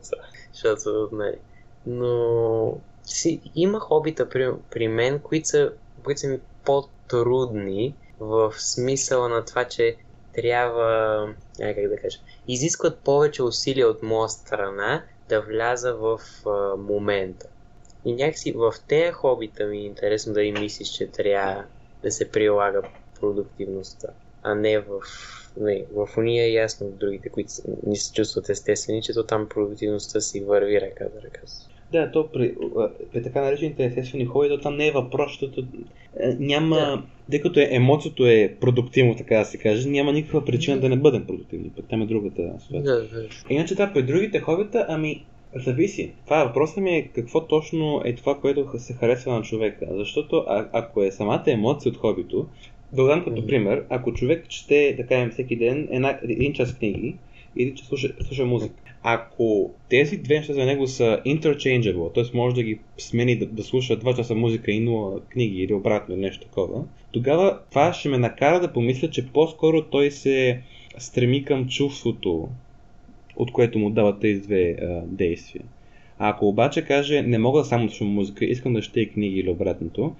защото, 0.53 1.09
нали. 1.11 1.37
Но 1.85 2.77
си, 3.03 3.41
има 3.55 3.79
хобита 3.79 4.29
при, 4.29 4.51
при 4.71 4.87
мен, 4.87 5.19
които 5.19 5.47
са, 5.47 5.71
които 6.03 6.19
са 6.19 6.27
ми 6.27 6.39
по-трудни 6.65 7.95
в 8.19 8.53
смисъла 8.57 9.29
на 9.29 9.45
това, 9.45 9.65
че 9.65 9.95
трябва, 10.33 11.27
не, 11.59 11.75
как 11.75 11.87
да 11.87 11.95
кажа, 11.95 12.19
изискват 12.47 12.97
повече 12.97 13.43
усилия 13.43 13.87
от 13.87 14.03
моя 14.03 14.29
страна 14.29 15.03
да 15.31 15.41
вляза 15.41 15.93
в 15.93 16.19
а, 16.45 16.75
момента. 16.75 17.47
И 18.05 18.13
някакси 18.13 18.51
в 18.51 18.73
тези 18.87 19.11
хобита 19.11 19.65
ми 19.65 19.77
е 19.77 19.85
интересно 19.85 20.33
да 20.33 20.43
и 20.43 20.51
мислиш, 20.51 20.87
че 20.87 21.07
трябва 21.07 21.63
да 22.03 22.11
се 22.11 22.31
прилага 22.31 22.81
продуктивността, 23.19 24.07
а 24.43 24.55
не 24.55 24.79
в 24.79 25.01
не, 25.57 25.85
в 25.95 26.09
уния 26.17 26.53
ясно 26.53 26.87
в 26.87 26.97
другите, 26.97 27.29
които 27.29 27.53
ни 27.85 27.97
се 27.97 28.13
чувстват 28.13 28.49
естествени, 28.49 29.01
че 29.01 29.13
то 29.13 29.23
там 29.23 29.49
продуктивността 29.49 30.21
си 30.21 30.43
върви 30.43 30.81
ръка 30.81 31.05
за 31.15 31.21
ръка. 31.21 31.41
Да, 31.91 32.11
то 32.11 32.27
при, 32.27 32.55
при 33.13 33.23
така 33.23 33.41
наречените 33.41 33.85
естествени 33.85 34.25
хоби, 34.25 34.49
то 34.49 34.59
там 34.59 34.77
не 34.77 34.87
е 34.87 34.91
въпрос, 34.91 35.31
защото 35.31 35.61
е, 36.19 36.35
няма, 36.39 36.75
да. 36.75 37.03
тъй 37.31 37.41
като 37.41 37.59
е, 37.59 37.67
емоцията 37.71 38.31
е 38.31 38.55
продуктивно, 38.55 39.15
така 39.15 39.37
да 39.37 39.45
се 39.45 39.57
каже, 39.57 39.89
няма 39.89 40.13
никаква 40.13 40.45
причина 40.45 40.75
да, 40.75 40.81
да 40.81 40.89
не 40.89 40.95
бъдем 40.95 41.25
продуктивни, 41.25 41.69
пък 41.75 41.85
там 41.89 42.01
е 42.01 42.05
другата 42.05 42.41
ситуация. 42.59 42.81
Да, 42.81 43.07
да. 43.07 43.27
Иначе 43.49 43.75
това 43.75 43.91
при 43.93 44.03
другите 44.03 44.39
хобита, 44.39 44.85
ами 44.89 45.25
Зависи. 45.55 46.11
Това 46.25 46.43
въпросът 46.43 46.77
ми 46.77 46.97
е 46.97 47.07
какво 47.07 47.47
точно 47.47 48.01
е 48.05 48.15
това, 48.15 48.39
което 48.39 48.79
се 48.79 48.93
харесва 48.93 49.33
на 49.33 49.41
човека. 49.41 49.87
Защото 49.91 50.45
а, 50.47 50.69
ако 50.73 51.03
е 51.03 51.11
самата 51.11 51.43
емоция 51.47 51.89
от 51.89 51.97
хобито, 51.97 52.47
да 52.93 53.05
дам 53.05 53.23
като 53.23 53.47
пример, 53.47 53.85
ако 53.89 54.13
човек 54.13 54.49
чете, 54.49 54.93
да 54.97 55.07
кажем, 55.07 55.31
всеки 55.31 55.55
ден 55.55 55.87
една, 55.91 56.19
един 56.23 56.53
час 56.53 56.77
книги 56.77 57.15
или 57.55 57.75
че 57.75 57.85
слуша, 57.85 58.13
слуша 58.21 58.45
музика, 58.45 58.90
ако 59.03 59.71
тези 59.89 60.17
две 60.17 60.37
неща 60.37 60.53
за 60.53 60.65
него 60.65 60.87
са 60.87 61.21
interchangeable, 61.25 62.13
т.е. 62.13 62.37
може 62.37 62.55
да 62.55 62.63
ги 62.63 62.79
смени 62.97 63.35
да, 63.35 63.45
да 63.45 63.63
слуша 63.63 63.99
2 63.99 64.15
часа 64.15 64.35
музика 64.35 64.71
и 64.71 64.87
0 64.87 65.21
книги 65.29 65.63
или 65.63 65.73
обратно 65.73 66.15
или 66.15 66.21
нещо 66.21 66.45
такова, 66.45 66.83
тогава 67.11 67.59
това 67.69 67.93
ще 67.93 68.09
ме 68.09 68.17
накара 68.17 68.59
да 68.59 68.73
помисля, 68.73 69.09
че 69.09 69.27
по-скоро 69.27 69.81
той 69.81 70.11
се 70.11 70.61
стреми 70.97 71.45
към 71.45 71.67
чувството, 71.67 72.49
от 73.35 73.51
което 73.51 73.79
му 73.79 73.89
дават 73.89 74.19
тези 74.19 74.41
две 74.41 74.69
а, 74.81 75.01
действия. 75.05 75.63
А 76.19 76.29
ако 76.29 76.47
обаче 76.47 76.85
каже, 76.85 77.21
не 77.21 77.37
мога 77.37 77.63
само 77.63 77.85
да 77.85 77.91
слушам 77.91 78.07
музика, 78.07 78.45
искам 78.45 78.73
да 78.73 78.81
ще 78.81 79.09
книги 79.09 79.39
или 79.39 79.49
обратното, 79.49 80.15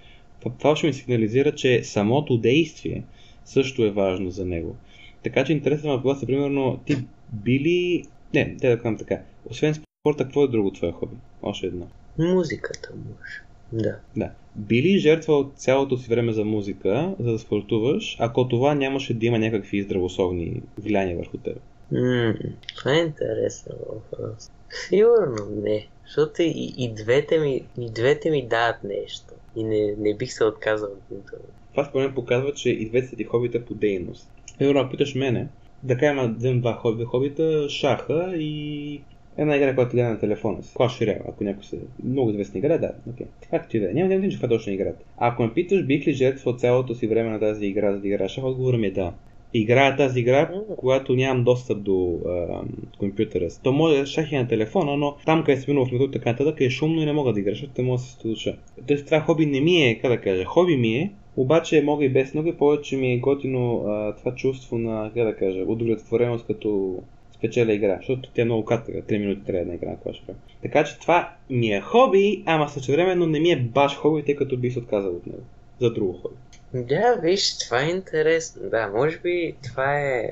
това 0.59 0.75
ще 0.75 0.87
ми 0.87 0.93
сигнализира, 0.93 1.55
че 1.55 1.83
самото 1.83 2.37
действие 2.37 3.03
също 3.45 3.85
е 3.85 3.91
важно 3.91 4.29
за 4.29 4.45
него. 4.45 4.75
Така 5.23 5.43
че 5.43 5.53
интересен 5.53 5.89
въпрос 5.89 6.23
е, 6.23 6.25
примерно, 6.25 6.79
ти 6.85 6.95
били... 7.33 8.03
Не, 8.33 8.57
те 8.57 8.69
да 8.69 8.77
кажем 8.77 8.97
така. 8.97 9.21
Освен 9.49 9.73
спорта, 9.73 10.23
какво 10.23 10.43
е 10.43 10.47
друго 10.47 10.71
твое 10.71 10.91
хоби? 10.91 11.15
Още 11.41 11.67
едно. 11.67 11.87
Музиката 12.19 12.89
може. 12.95 13.41
Да. 13.83 13.95
Да. 14.17 14.31
Би 14.55 14.81
ли 14.81 14.97
жертвал 14.97 15.51
цялото 15.55 15.97
си 15.97 16.09
време 16.09 16.33
за 16.33 16.45
музика, 16.45 17.15
за 17.19 17.31
да 17.31 17.39
спортуваш, 17.39 18.17
ако 18.19 18.47
това 18.47 18.75
нямаше 18.75 19.13
да 19.13 19.25
има 19.25 19.39
някакви 19.39 19.83
здравословни 19.83 20.61
влияния 20.77 21.17
върху 21.17 21.37
теб? 21.37 21.57
Ммм, 21.91 22.35
това 22.77 22.93
е 22.93 22.99
интересен 22.99 23.75
въпрос. 23.89 24.51
Сигурно 24.89 25.61
не. 25.63 25.87
Защото 26.05 26.41
и, 26.41 26.73
и, 26.77 26.93
двете 26.93 27.39
ми, 27.39 27.61
и 27.77 27.89
двете 27.89 28.31
ми 28.31 28.47
дават 28.47 28.83
нещо. 28.83 29.33
И 29.55 29.63
не, 29.63 29.95
не 29.97 30.13
бих 30.13 30.33
се 30.33 30.43
отказал 30.43 30.89
от 30.89 31.11
нито. 31.11 31.33
Това 31.71 31.85
според 31.85 32.05
мен 32.05 32.15
показва, 32.15 32.53
че 32.53 32.69
и 32.69 32.89
двете 32.89 33.07
са 33.07 33.15
ти 33.15 33.23
хобита 33.23 33.65
по 33.65 33.73
дейност. 33.73 34.31
Ако 34.61 34.91
питаш 34.91 35.15
мене, 35.15 35.47
да 35.83 35.97
кажем, 35.97 36.35
да 36.39 36.53
два 36.53 36.73
хоби, 36.73 37.03
хобита, 37.03 37.69
шаха 37.69 38.33
и 38.35 39.01
една 39.37 39.55
игра, 39.55 39.75
която 39.75 39.91
гледа 39.91 40.09
на 40.09 40.19
телефона 40.19 40.63
си. 40.63 40.73
Clash 40.75 41.05
Royale, 41.05 41.29
ако 41.29 41.43
някой 41.43 41.63
се 41.63 41.79
много 42.03 42.29
известна 42.29 42.57
игра, 42.57 42.77
да. 42.77 42.91
Okay. 43.09 43.25
Както 43.49 43.77
и 43.77 43.79
да 43.79 43.89
е. 43.89 43.93
Няма, 43.93 44.09
няма, 44.09 44.29
че 44.29 44.35
това 44.35 44.49
точно 44.49 44.71
е 44.71 44.75
играта. 44.75 45.05
Ако 45.17 45.43
ме 45.43 45.53
питаш, 45.53 45.85
бих 45.85 46.07
ли 46.07 46.13
жертвал 46.13 46.55
цялото 46.55 46.95
си 46.95 47.07
време 47.07 47.29
на 47.29 47.39
тази 47.39 47.65
игра, 47.65 47.93
за 47.93 47.99
да 47.99 48.07
игра 48.07 48.29
шах, 48.29 48.43
отговорът 48.43 48.79
ми 48.79 48.87
е 48.87 48.91
да 48.91 49.13
играя 49.53 49.95
тази 49.95 50.19
игра, 50.19 50.51
когато 50.77 51.15
нямам 51.15 51.43
достъп 51.43 51.83
до 51.83 52.19
а, 52.27 52.61
компютъра. 52.99 53.47
То 53.63 53.71
може 53.71 53.99
да 53.99 54.05
шахи 54.05 54.35
на 54.35 54.47
телефона, 54.47 54.97
но 54.97 55.15
там 55.25 55.43
къде 55.43 55.61
се 55.61 55.71
минува 55.71 55.85
в 55.87 55.91
метро 55.91 56.11
така 56.11 56.31
нататък 56.31 56.61
е 56.61 56.69
шумно 56.69 57.01
и 57.01 57.05
не 57.05 57.13
мога 57.13 57.33
да 57.33 57.39
игра, 57.39 57.51
защото 57.51 57.73
те 57.73 57.81
мога 57.81 57.97
да 57.97 58.03
се 58.03 58.11
студуша. 58.11 58.57
Тоест 58.87 59.05
това 59.05 59.19
хоби 59.19 59.45
не 59.45 59.61
ми 59.61 59.83
е, 59.83 59.99
как 59.99 60.11
да 60.11 60.21
кажа, 60.21 60.45
хоби 60.45 60.77
ми 60.77 60.95
е, 60.95 61.11
обаче 61.37 61.81
мога 61.81 62.05
и 62.05 62.09
без 62.09 62.33
много 62.33 62.49
и 62.49 62.57
повече 62.57 62.97
ми 62.97 63.13
е 63.13 63.19
готино 63.19 63.83
а, 63.87 64.15
това 64.15 64.35
чувство 64.35 64.77
на, 64.77 65.11
как 65.13 65.23
да 65.23 65.35
кажа, 65.35 65.59
удовлетвореност 65.59 66.47
като 66.47 66.99
спечеля 67.35 67.73
игра, 67.73 67.97
защото 67.97 68.29
тя 68.33 68.41
е 68.41 68.45
много 68.45 68.65
кратка, 68.65 68.91
3 68.91 69.19
минути 69.19 69.45
трябва 69.45 69.65
да 69.65 69.73
игра 69.73 69.89
на 69.89 69.97
Royale. 69.97 70.33
Така 70.61 70.83
че 70.83 70.99
това 70.99 71.33
ми 71.49 71.73
е 71.73 71.81
хоби, 71.81 72.43
ама 72.45 72.69
същевременно 72.69 73.25
не 73.25 73.39
ми 73.39 73.51
е 73.51 73.59
баш 73.59 73.95
хоби, 73.95 74.25
тъй 74.25 74.35
като 74.35 74.57
би 74.57 74.71
се 74.71 74.79
отказал 74.79 75.15
от 75.15 75.27
него 75.27 75.43
за 75.81 75.93
друго 75.93 76.13
хоби. 76.13 76.35
Да, 76.73 77.19
виж, 77.21 77.57
това 77.57 77.81
е 77.81 77.89
интересно. 77.89 78.69
Да, 78.69 78.87
може 78.87 79.19
би 79.19 79.55
това 79.63 79.99
е 79.99 80.29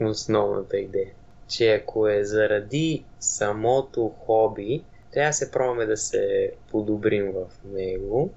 основната 0.00 0.78
идея. 0.78 1.10
Че 1.48 1.72
ако 1.72 2.08
е 2.08 2.24
заради 2.24 3.04
самото 3.20 4.12
хоби, 4.18 4.82
трябва 5.12 5.28
да 5.28 5.32
се 5.32 5.50
пробваме 5.50 5.86
да 5.86 5.96
се 5.96 6.52
подобрим 6.70 7.32
в 7.32 7.46
него. 7.64 8.30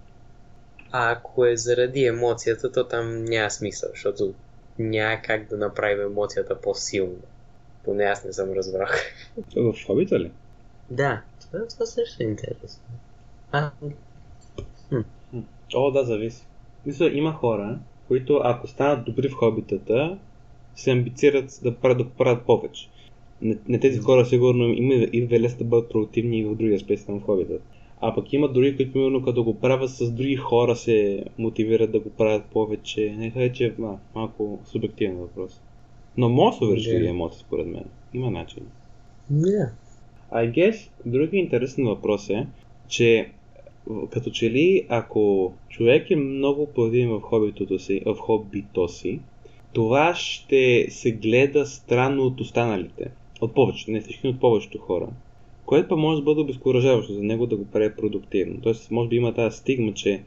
А 0.92 1.12
ако 1.12 1.46
е 1.46 1.58
заради 1.58 2.06
емоцията, 2.06 2.72
то 2.72 2.88
там 2.88 3.26
няма 3.26 3.52
смисъл, 3.52 3.90
защото 3.94 4.34
няма 4.80 5.22
как 5.22 5.50
да 5.50 5.58
направим 5.58 6.02
емоцията 6.02 6.62
по-силна. 6.62 7.20
Поне 7.84 8.04
аз 8.04 8.26
не 8.26 8.34
съм 8.34 8.54
разбрал. 8.54 8.88
В 9.56 9.76
хобита 9.88 10.20
ли? 10.20 10.32
Да, 10.90 11.22
това, 11.42 11.68
това 11.68 11.86
също 11.86 12.24
е 12.24 12.26
интересно. 12.26 12.84
А, 13.52 13.72
хм. 14.90 15.00
О, 15.74 15.92
да, 15.92 16.04
зависи. 16.04 16.46
Мисля, 16.86 17.10
има 17.14 17.34
хора, 17.34 17.80
които 18.08 18.42
ако 18.44 18.68
станат 18.68 19.06
добри 19.06 19.30
в 19.30 19.36
хобитата, 19.36 20.18
се 20.76 20.92
амбицират 20.92 21.60
да 21.64 21.76
правят, 21.76 21.98
да 21.98 22.10
правят 22.10 22.46
повече. 22.46 22.90
Не, 23.42 23.58
не 23.68 23.80
тези 23.80 24.00
хора 24.00 24.26
сигурно 24.26 24.64
има 24.64 24.94
и 24.94 25.22
велес 25.22 25.56
да 25.56 25.64
бъдат 25.64 25.90
продуктивни 25.90 26.40
и 26.40 26.46
в 26.46 26.56
други 26.56 26.74
аспекти 26.74 27.12
на 27.12 27.22
хобитата. 27.22 27.75
А 28.08 28.16
пък 28.16 28.34
има 28.34 28.48
други, 28.48 28.76
които 28.76 28.94
примерно 28.94 29.24
като 29.24 29.44
го 29.44 29.60
правят 29.60 29.90
с 29.90 30.12
други 30.12 30.36
хора 30.36 30.76
се 30.76 31.24
мотивират 31.38 31.92
да 31.92 32.00
го 32.00 32.10
правят 32.10 32.46
повече. 32.46 33.16
Не 33.18 33.32
е, 33.36 33.52
че 33.52 33.76
а, 33.84 33.98
малко 34.16 34.60
субективен 34.66 35.18
въпрос. 35.18 35.62
Но 36.18 36.30
може 36.30 36.60
да 36.60 36.66
се 36.66 36.90
yeah. 36.90 37.10
емоции 37.10 37.40
според 37.48 37.68
мен. 37.68 37.84
Има 38.14 38.32
начин. 38.32 38.64
Yeah. 39.34 39.70
I 40.34 40.52
guess, 40.52 40.90
други 41.06 41.38
интересен 41.38 41.86
въпрос 41.86 42.30
е, 42.30 42.48
че 42.88 43.30
като 44.10 44.30
че 44.30 44.52
ли, 44.52 44.86
ако 44.90 45.54
човек 45.70 46.12
е 46.12 46.16
много 46.16 46.68
плодин 46.68 47.10
в 47.10 47.22
хобито 47.22 47.80
си, 47.80 48.02
в 48.06 48.16
хобито 48.16 48.88
си, 48.88 49.20
това 49.74 50.16
ще 50.16 50.88
се 50.90 51.12
гледа 51.12 51.66
странно 51.66 52.24
от 52.24 52.42
останалите. 52.42 53.12
От 53.42 53.54
повечето, 53.54 53.92
не 53.92 54.02
всички, 54.02 54.28
от 54.28 54.40
повечето 54.40 54.78
хора. 54.78 55.08
Което 55.66 55.88
па 55.88 55.96
може 55.96 56.22
да 56.22 56.26
бъде 56.26 56.42
обезкуражаващо 56.42 57.14
за 57.14 57.24
него 57.24 57.48
да 57.48 57.56
го 57.56 57.66
прави 57.66 57.96
продуктивно. 57.96 58.62
Тоест, 58.64 58.92
може 58.92 59.10
би 59.10 59.16
има 59.16 59.34
тази 59.34 59.58
стигма, 59.58 59.94
че 59.94 60.22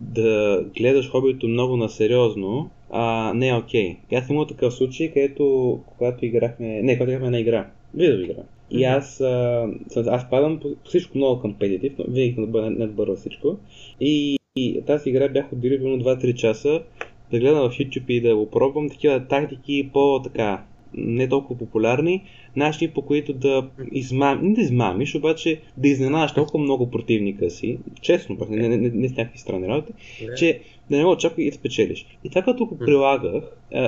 да 0.00 0.64
гледаш 0.76 1.10
хобито 1.10 1.48
много 1.48 1.76
на 1.76 1.88
сериозно, 1.88 2.70
а, 2.90 3.32
не 3.34 3.48
е 3.48 3.54
окей. 3.54 3.96
Okay. 4.10 4.18
Аз 4.18 4.30
имал 4.30 4.46
такъв 4.46 4.74
случай, 4.74 5.12
където 5.12 5.80
когато 5.86 6.24
играхме, 6.24 6.82
не, 6.82 6.98
когато 6.98 7.10
играхме 7.10 7.30
на 7.30 7.40
игра, 7.40 7.70
видео 7.94 8.20
игра. 8.20 8.42
И 8.70 8.84
аз, 8.84 9.20
а, 9.20 9.66
аз 9.96 10.30
падам 10.30 10.60
по 10.60 10.68
всичко 10.84 11.18
много 11.18 11.40
компетитив, 11.40 11.92
но 11.98 12.04
винаги 12.08 12.34
съм 12.34 12.78
надбървал 12.78 13.16
всичко. 13.16 13.56
И, 14.00 14.38
и 14.56 14.82
тази 14.86 15.10
игра 15.10 15.28
бях 15.28 15.52
отделил 15.52 15.80
2-3 15.80 16.34
часа 16.34 16.82
да 17.30 17.38
гледам 17.38 17.70
в 17.70 17.78
YouTube 17.78 18.10
и 18.10 18.20
да 18.20 18.36
го 18.36 18.50
пробвам 18.50 18.90
такива 18.90 19.26
тактики 19.28 19.90
по-така 19.92 20.64
не 20.96 21.28
толкова 21.28 21.58
популярни, 21.58 22.24
начини 22.56 22.90
по 22.90 23.02
които 23.02 23.32
да 23.32 23.68
измам... 23.92 24.40
не 24.42 24.54
да 24.54 24.60
измамиш, 24.60 25.14
обаче 25.14 25.60
да 25.76 25.88
изненадаш 25.88 26.34
толкова 26.34 26.64
много 26.64 26.90
противника 26.90 27.50
си, 27.50 27.78
честно, 28.00 28.38
пък 28.38 28.48
не, 28.50 28.68
не, 28.68 28.76
не, 28.76 28.88
не 28.88 29.08
с 29.08 29.16
някакви 29.16 29.38
странни 29.38 29.68
работи, 29.68 29.92
yeah. 29.92 30.34
че 30.34 30.60
да 30.90 30.96
не 30.96 31.04
го 31.04 31.10
очаква 31.10 31.42
и 31.42 31.50
да 31.50 31.56
спечелиш. 31.56 32.06
И 32.24 32.28
това 32.28 32.42
като 32.42 32.66
го 32.66 32.78
прилагах, 32.78 33.44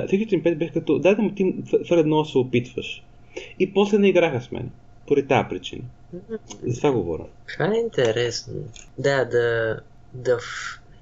всеки 0.07 0.35
им 0.35 0.43
пет 0.43 0.57
бях 0.57 0.73
като, 0.73 0.99
дай 0.99 1.15
да 1.15 1.21
му 1.21 1.31
ти 1.31 1.55
много 2.05 2.25
се 2.25 2.37
опитваш. 2.37 3.03
И 3.59 3.73
после 3.73 3.97
не 3.97 4.09
играха 4.09 4.41
с 4.41 4.51
мен. 4.51 4.69
Поради 5.07 5.27
тази 5.27 5.49
причина. 5.49 5.83
За 6.63 6.77
това 6.77 6.91
говоря. 6.91 7.25
Това 7.53 7.65
е 7.65 7.79
интересно. 7.79 8.53
Да, 8.97 9.25
да, 9.25 9.79
да, 10.13 10.37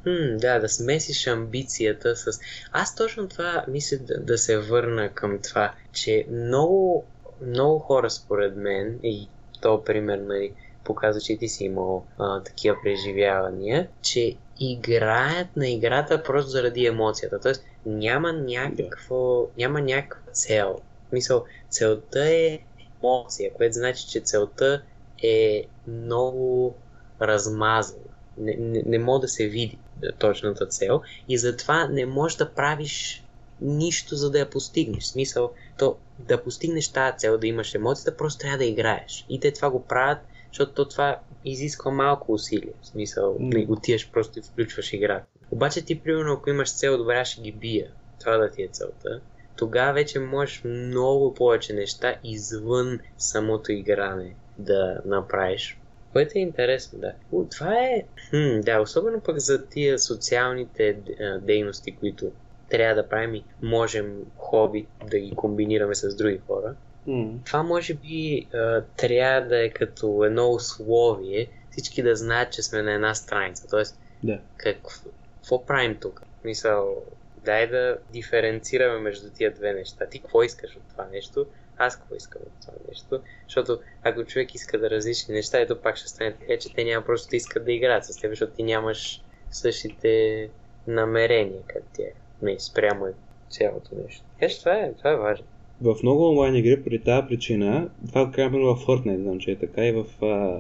хм, 0.06 0.38
да, 0.38 0.60
да 0.60 0.70
смесиш 0.70 1.28
амбицията 1.28 2.16
с... 2.16 2.40
Аз 2.72 2.96
точно 2.96 3.28
това 3.28 3.66
мисля 3.68 3.98
да, 3.98 4.20
да 4.20 4.38
се 4.38 4.58
върна 4.58 5.10
към 5.14 5.40
това, 5.42 5.74
че 5.94 6.26
много, 6.32 7.06
много 7.42 7.80
хора 7.80 8.10
според 8.10 8.56
мен, 8.56 9.00
и 9.04 9.30
то 9.62 9.84
пример, 9.84 10.18
нали, 10.18 10.54
показва, 10.84 11.22
че 11.22 11.38
ти 11.38 11.48
си 11.48 11.64
имал 11.64 12.06
а, 12.18 12.44
такива 12.44 12.76
преживявания, 12.84 13.88
че 14.02 14.36
играят 14.60 15.48
на 15.56 15.68
играта 15.68 16.24
просто 16.24 16.50
заради 16.50 16.86
емоцията. 16.86 17.40
Тоест 17.40 17.66
няма 17.86 18.34
някакво, 18.34 19.48
няма 19.58 19.82
някаква 19.82 20.32
цел. 20.32 20.80
Мисъл, 21.12 21.46
целта 21.70 22.30
е 22.30 22.60
емоция, 23.04 23.54
което 23.54 23.74
значи, 23.74 24.08
че 24.08 24.20
целта 24.20 24.82
е 25.24 25.64
много 25.88 26.76
размазана. 27.22 28.15
Не, 28.38 28.56
не, 28.60 28.84
не 28.86 29.00
може 29.00 29.22
да 29.22 29.28
се 29.28 29.48
види 29.48 29.78
точната 30.20 30.66
цел 30.66 31.02
и 31.30 31.38
затова 31.38 31.88
не 31.88 32.06
можеш 32.06 32.38
да 32.38 32.50
правиш 32.50 33.24
нищо, 33.62 34.16
за 34.16 34.32
да 34.32 34.40
я 34.40 34.50
постигнеш. 34.50 35.04
В 35.04 35.08
смисъл, 35.08 35.52
то 35.78 35.98
да 36.20 36.44
постигнеш 36.44 36.88
тази 36.88 37.18
цел, 37.18 37.38
да 37.38 37.48
имаш 37.48 37.76
емоцията, 37.76 38.18
просто 38.18 38.40
трябва 38.40 38.58
да 38.58 38.66
играеш. 38.66 39.26
И 39.30 39.40
те 39.40 39.52
това 39.52 39.70
го 39.70 39.84
правят, 39.84 40.20
защото 40.48 40.86
това 40.86 41.20
изисква 41.46 41.92
малко 41.92 42.34
усилие. 42.34 42.74
В 42.82 42.88
смисъл, 42.88 43.38
mm. 43.40 43.70
отиваш 43.70 44.12
просто 44.12 44.40
и 44.40 44.42
включваш 44.42 44.94
играта. 44.94 45.26
Обаче 45.52 45.82
ти, 45.82 46.00
примерно, 46.00 46.34
ако 46.34 46.50
имаш 46.50 46.74
цел, 46.74 46.98
добре, 46.98 47.26
ще 47.26 47.42
ги 47.42 47.52
бия. 47.52 47.88
Това 48.20 48.38
да 48.38 48.52
ти 48.52 48.64
е 48.64 48.68
целта. 48.68 49.22
Тогава 49.58 49.94
вече 49.94 50.20
можеш 50.20 50.62
много 50.64 51.34
повече 51.34 51.74
неща 51.74 52.16
извън 52.24 53.00
самото 53.18 53.72
игране 53.72 54.36
да 54.58 55.02
направиш. 55.06 55.78
Което 56.16 56.32
е 56.36 56.42
интересно, 56.42 57.00
да. 57.00 57.14
О, 57.32 57.46
това 57.52 57.76
е... 57.76 58.04
Хм, 58.30 58.60
да, 58.62 58.80
особено 58.82 59.22
пък 59.22 59.38
за 59.38 59.66
тия 59.66 60.00
социалните 60.00 60.98
дейности, 61.42 61.96
които 61.96 62.32
трябва 62.70 62.96
да 62.96 63.10
правим 63.10 63.36
и 63.36 63.44
можем 63.62 64.26
хоби 64.38 64.88
да 65.10 65.20
ги 65.20 65.36
комбинираме 65.36 65.96
с 65.96 66.16
други 66.16 66.42
хора. 66.48 66.76
Mm. 67.08 67.46
Това 67.46 67.64
може 67.64 67.94
би 67.94 68.48
а, 68.54 68.82
трябва 68.98 69.48
да 69.48 69.66
е 69.66 69.70
като 69.70 70.24
едно 70.24 70.52
условие 70.52 71.48
всички 71.72 72.04
да 72.04 72.16
знаят, 72.16 72.52
че 72.52 72.64
сме 72.64 72.82
на 72.82 72.94
една 72.94 73.16
страница. 73.16 73.68
Тоест, 73.70 74.00
да. 74.24 74.40
какво, 74.58 75.10
какво 75.36 75.66
правим 75.66 75.98
тук? 76.02 76.22
Мисъл, 76.44 77.04
дай 77.46 77.68
да 77.68 77.98
диференцираме 78.14 79.00
между 79.00 79.30
тия 79.30 79.54
две 79.54 79.74
неща. 79.74 80.06
Ти 80.06 80.20
какво 80.20 80.44
искаш 80.44 80.76
от 80.76 80.84
това 80.90 81.08
нещо? 81.12 81.46
Аз 81.78 81.98
какво 81.98 82.16
искам 82.16 82.42
от 82.42 82.62
това 82.62 82.74
нещо? 82.90 83.20
Защото 83.48 83.80
ако 84.04 84.26
човек 84.26 84.56
иска 84.56 84.80
да 84.80 84.90
различни 84.90 85.36
неща, 85.36 85.60
ето 85.60 85.82
пак 85.82 85.98
ще 85.98 86.10
стане 86.10 86.34
така, 86.40 86.58
че 86.60 86.74
те 86.74 86.84
няма 86.84 87.06
просто 87.06 87.30
да 87.30 87.36
искат 87.36 87.66
да 87.66 87.72
играят 87.72 88.06
с 88.06 88.18
теб, 88.18 88.32
защото 88.32 88.54
ти 88.54 88.64
нямаш 88.64 89.22
същите 89.52 90.50
намерения 90.88 91.62
като 91.68 91.86
тях. 91.94 92.14
Не, 92.42 92.60
спрямо 92.60 93.06
е 93.06 93.14
цялото 93.50 93.90
нещо. 94.04 94.24
Така 94.40 94.52
че 94.52 94.60
това 94.60 94.74
е, 94.74 94.94
това 94.94 95.12
е 95.12 95.16
важно. 95.16 95.46
В 95.82 95.96
много 96.04 96.30
онлайн 96.30 96.56
игри 96.56 96.84
поради 96.84 97.04
тази 97.04 97.28
причина, 97.28 97.90
това 98.08 98.32
казваме 98.32 98.66
в 98.66 98.76
Fortnite, 98.76 99.22
знам, 99.22 99.40
че 99.40 99.52
е 99.52 99.56
така 99.56 99.86
и 99.86 99.92
в 99.92 100.06
а, 100.22 100.60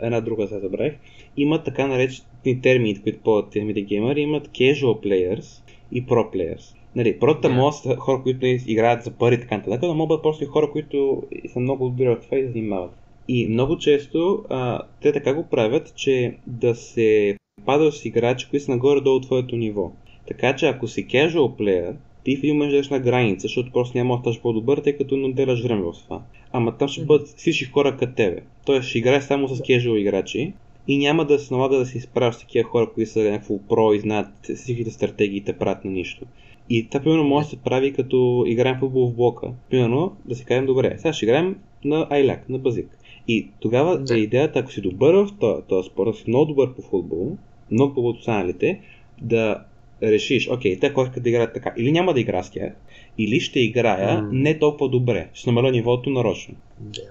една 0.00 0.20
друга 0.20 0.48
се 0.48 0.58
забравих, 0.60 0.94
има 1.36 1.64
така 1.64 1.86
наречени 1.86 2.62
термини, 2.62 3.02
които 3.02 3.20
ползват 3.20 3.52
термите 3.52 3.82
геймери, 3.82 4.20
имат 4.20 4.48
casual 4.48 5.06
players 5.06 5.62
и 5.92 6.06
pro 6.06 6.34
players. 6.34 6.75
Нали, 6.96 7.18
прото 7.18 7.48
yeah. 7.48 7.54
могат 7.54 7.74
са 7.74 7.96
хора, 7.96 8.22
които 8.22 8.46
играят 8.46 9.04
за 9.04 9.10
пари 9.10 9.40
така 9.40 9.56
нататък, 9.56 9.82
но 9.82 9.94
могат 9.94 10.22
просто 10.22 10.44
и 10.44 10.46
хора, 10.46 10.70
които 10.72 11.22
са 11.52 11.60
много 11.60 11.88
добри 11.88 12.08
в 12.08 12.20
това 12.22 12.38
и 12.38 12.46
занимават. 12.46 12.90
И 13.28 13.46
много 13.48 13.78
често 13.78 14.44
а, 14.48 14.82
те 15.02 15.12
така 15.12 15.34
го 15.34 15.46
правят, 15.50 15.92
че 15.96 16.36
да 16.46 16.74
се 16.74 17.36
падат 17.66 17.94
с 17.94 18.04
играчи, 18.04 18.46
които 18.50 18.64
са 18.64 18.70
нагоре-долу 18.70 19.20
твоето 19.20 19.56
ниво. 19.56 19.92
Така 20.28 20.56
че 20.56 20.66
ако 20.66 20.88
си 20.88 21.06
casual 21.06 21.60
player, 21.60 21.94
ти 22.24 22.36
в 22.36 22.38
един 22.38 22.56
момент 22.56 22.90
на 22.90 22.98
граница, 22.98 23.42
защото 23.42 23.72
просто 23.72 23.98
няма 23.98 24.16
да 24.16 24.20
ставаш 24.20 24.40
по-добър, 24.40 24.78
тъй 24.78 24.96
като 24.96 25.16
не 25.16 25.26
отделяш 25.26 25.62
време 25.62 25.82
в 25.82 25.92
това. 26.04 26.22
Ама 26.52 26.76
там 26.76 26.88
ще 26.88 27.04
бъдат 27.04 27.28
всички 27.28 27.64
хора 27.64 27.96
като 27.96 28.14
тебе. 28.14 28.40
Тоест 28.66 28.88
ще 28.88 28.98
играеш 28.98 29.24
само 29.24 29.48
с 29.48 29.60
casual 29.60 29.96
играчи 29.96 30.52
и 30.88 30.98
няма 30.98 31.24
да 31.24 31.38
се 31.38 31.54
налага 31.54 31.76
да 31.76 31.86
се 31.86 31.98
изправяш 31.98 32.34
с 32.34 32.40
такива 32.40 32.68
хора, 32.68 32.90
които 32.94 33.10
са 33.10 33.20
някакво 33.20 33.58
про 33.58 33.92
и 33.92 34.00
знаят 34.00 34.28
всичките 34.54 34.90
стратегии 34.90 35.36
и 35.36 35.44
те 35.44 35.52
правят 35.52 35.84
на 35.84 35.90
нищо. 35.90 36.26
И 36.70 36.88
това, 36.88 37.00
примерно, 37.00 37.24
може 37.24 37.44
да 37.44 37.50
се 37.50 37.56
прави 37.56 37.92
като 37.92 38.44
играем 38.46 38.78
футбол 38.78 39.10
в 39.10 39.14
блока. 39.14 39.48
Примерно, 39.70 40.16
да 40.24 40.34
си 40.34 40.44
кажем, 40.44 40.66
добре, 40.66 40.94
сега 40.98 41.12
ще 41.12 41.24
играем 41.24 41.56
на 41.84 42.06
Айляк, 42.10 42.48
на 42.48 42.58
базик. 42.58 42.98
И 43.28 43.50
тогава 43.60 43.98
да. 43.98 44.14
е 44.14 44.18
идеята, 44.18 44.58
ако 44.58 44.72
си 44.72 44.80
добър 44.80 45.14
в 45.14 45.62
този 45.68 45.88
спорт, 45.88 46.16
си 46.16 46.24
много 46.28 46.44
добър 46.44 46.74
по 46.74 46.82
футбол, 46.82 47.36
много 47.70 47.94
по 47.94 48.08
останалите, 48.08 48.80
да 49.22 49.64
решиш, 50.02 50.48
окей, 50.48 50.80
те 50.80 50.94
кой 50.94 51.04
искат 51.04 51.22
да 51.22 51.28
играят 51.28 51.54
така, 51.54 51.74
или 51.76 51.92
няма 51.92 52.14
да 52.14 52.20
игра 52.20 52.42
с 52.42 52.50
тях, 52.50 52.72
или 53.18 53.40
ще 53.40 53.60
играя 53.60 54.22
mm. 54.22 54.28
не 54.32 54.58
толкова 54.58 54.90
добре, 54.90 55.28
ще 55.32 55.50
намаля 55.50 55.70
нивото 55.70 56.10
нарочно. 56.10 56.54
Да. 56.80 57.02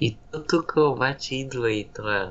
И 0.00 0.16
тук 0.48 0.72
обаче 0.76 1.34
идва 1.34 1.72
и 1.72 1.84
този 1.84 2.30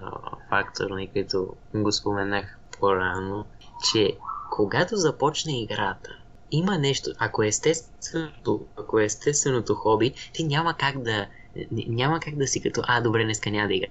фактор, 0.50 0.86
който 1.14 1.48
го 1.76 1.92
споменах 1.92 2.60
по-рано, 2.80 3.46
че 3.92 4.14
когато 4.52 4.96
започне 4.96 5.62
играта, 5.62 6.10
има 6.58 6.78
нещо, 6.78 7.12
ако 7.18 7.44
е 7.44 7.48
естественото, 7.48 8.66
ако 8.76 9.00
е 9.00 9.06
естественото 9.06 9.76
хоби, 9.76 10.14
ти 10.34 10.44
няма 10.44 10.76
как 10.78 11.02
да, 11.02 11.28
няма 11.72 12.20
как 12.20 12.36
да 12.36 12.48
си 12.48 12.62
като, 12.62 12.82
а, 12.84 13.02
добре, 13.02 13.24
днеска 13.24 13.52
няма 13.52 13.68
да 13.68 13.74
игра. 13.74 13.88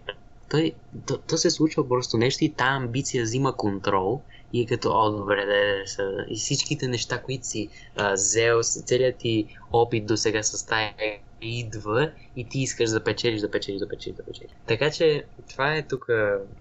Той, 0.50 0.72
то, 1.06 1.18
то 1.18 1.36
се 1.36 1.50
случва 1.50 1.88
просто 1.88 2.16
нещо 2.16 2.44
и 2.44 2.54
тази 2.54 2.68
амбиция 2.68 3.24
взима 3.24 3.56
контрол 3.56 4.22
и 4.52 4.62
е 4.62 4.66
като, 4.66 4.90
о, 4.92 5.10
добре, 5.10 5.46
да, 5.46 6.04
да, 6.04 6.24
и 6.28 6.36
всичките 6.36 6.88
неща, 6.88 7.22
които 7.22 7.46
си 7.46 7.68
а, 7.96 8.12
взел, 8.12 8.62
целият 8.62 9.16
ти 9.18 9.46
опит 9.72 10.06
до 10.06 10.16
сега 10.16 10.42
с 10.42 10.66
тая 10.66 10.94
идва 11.42 12.12
и 12.36 12.48
ти 12.48 12.58
искаш 12.60 12.90
да 12.90 13.04
печелиш, 13.04 13.40
да 13.40 13.50
печелиш, 13.50 13.80
да 13.80 13.88
печелиш, 13.88 14.16
да 14.16 14.24
печелиш. 14.24 14.50
Така 14.66 14.90
че 14.90 15.24
това 15.50 15.76
е 15.76 15.86
тук, 15.86 16.06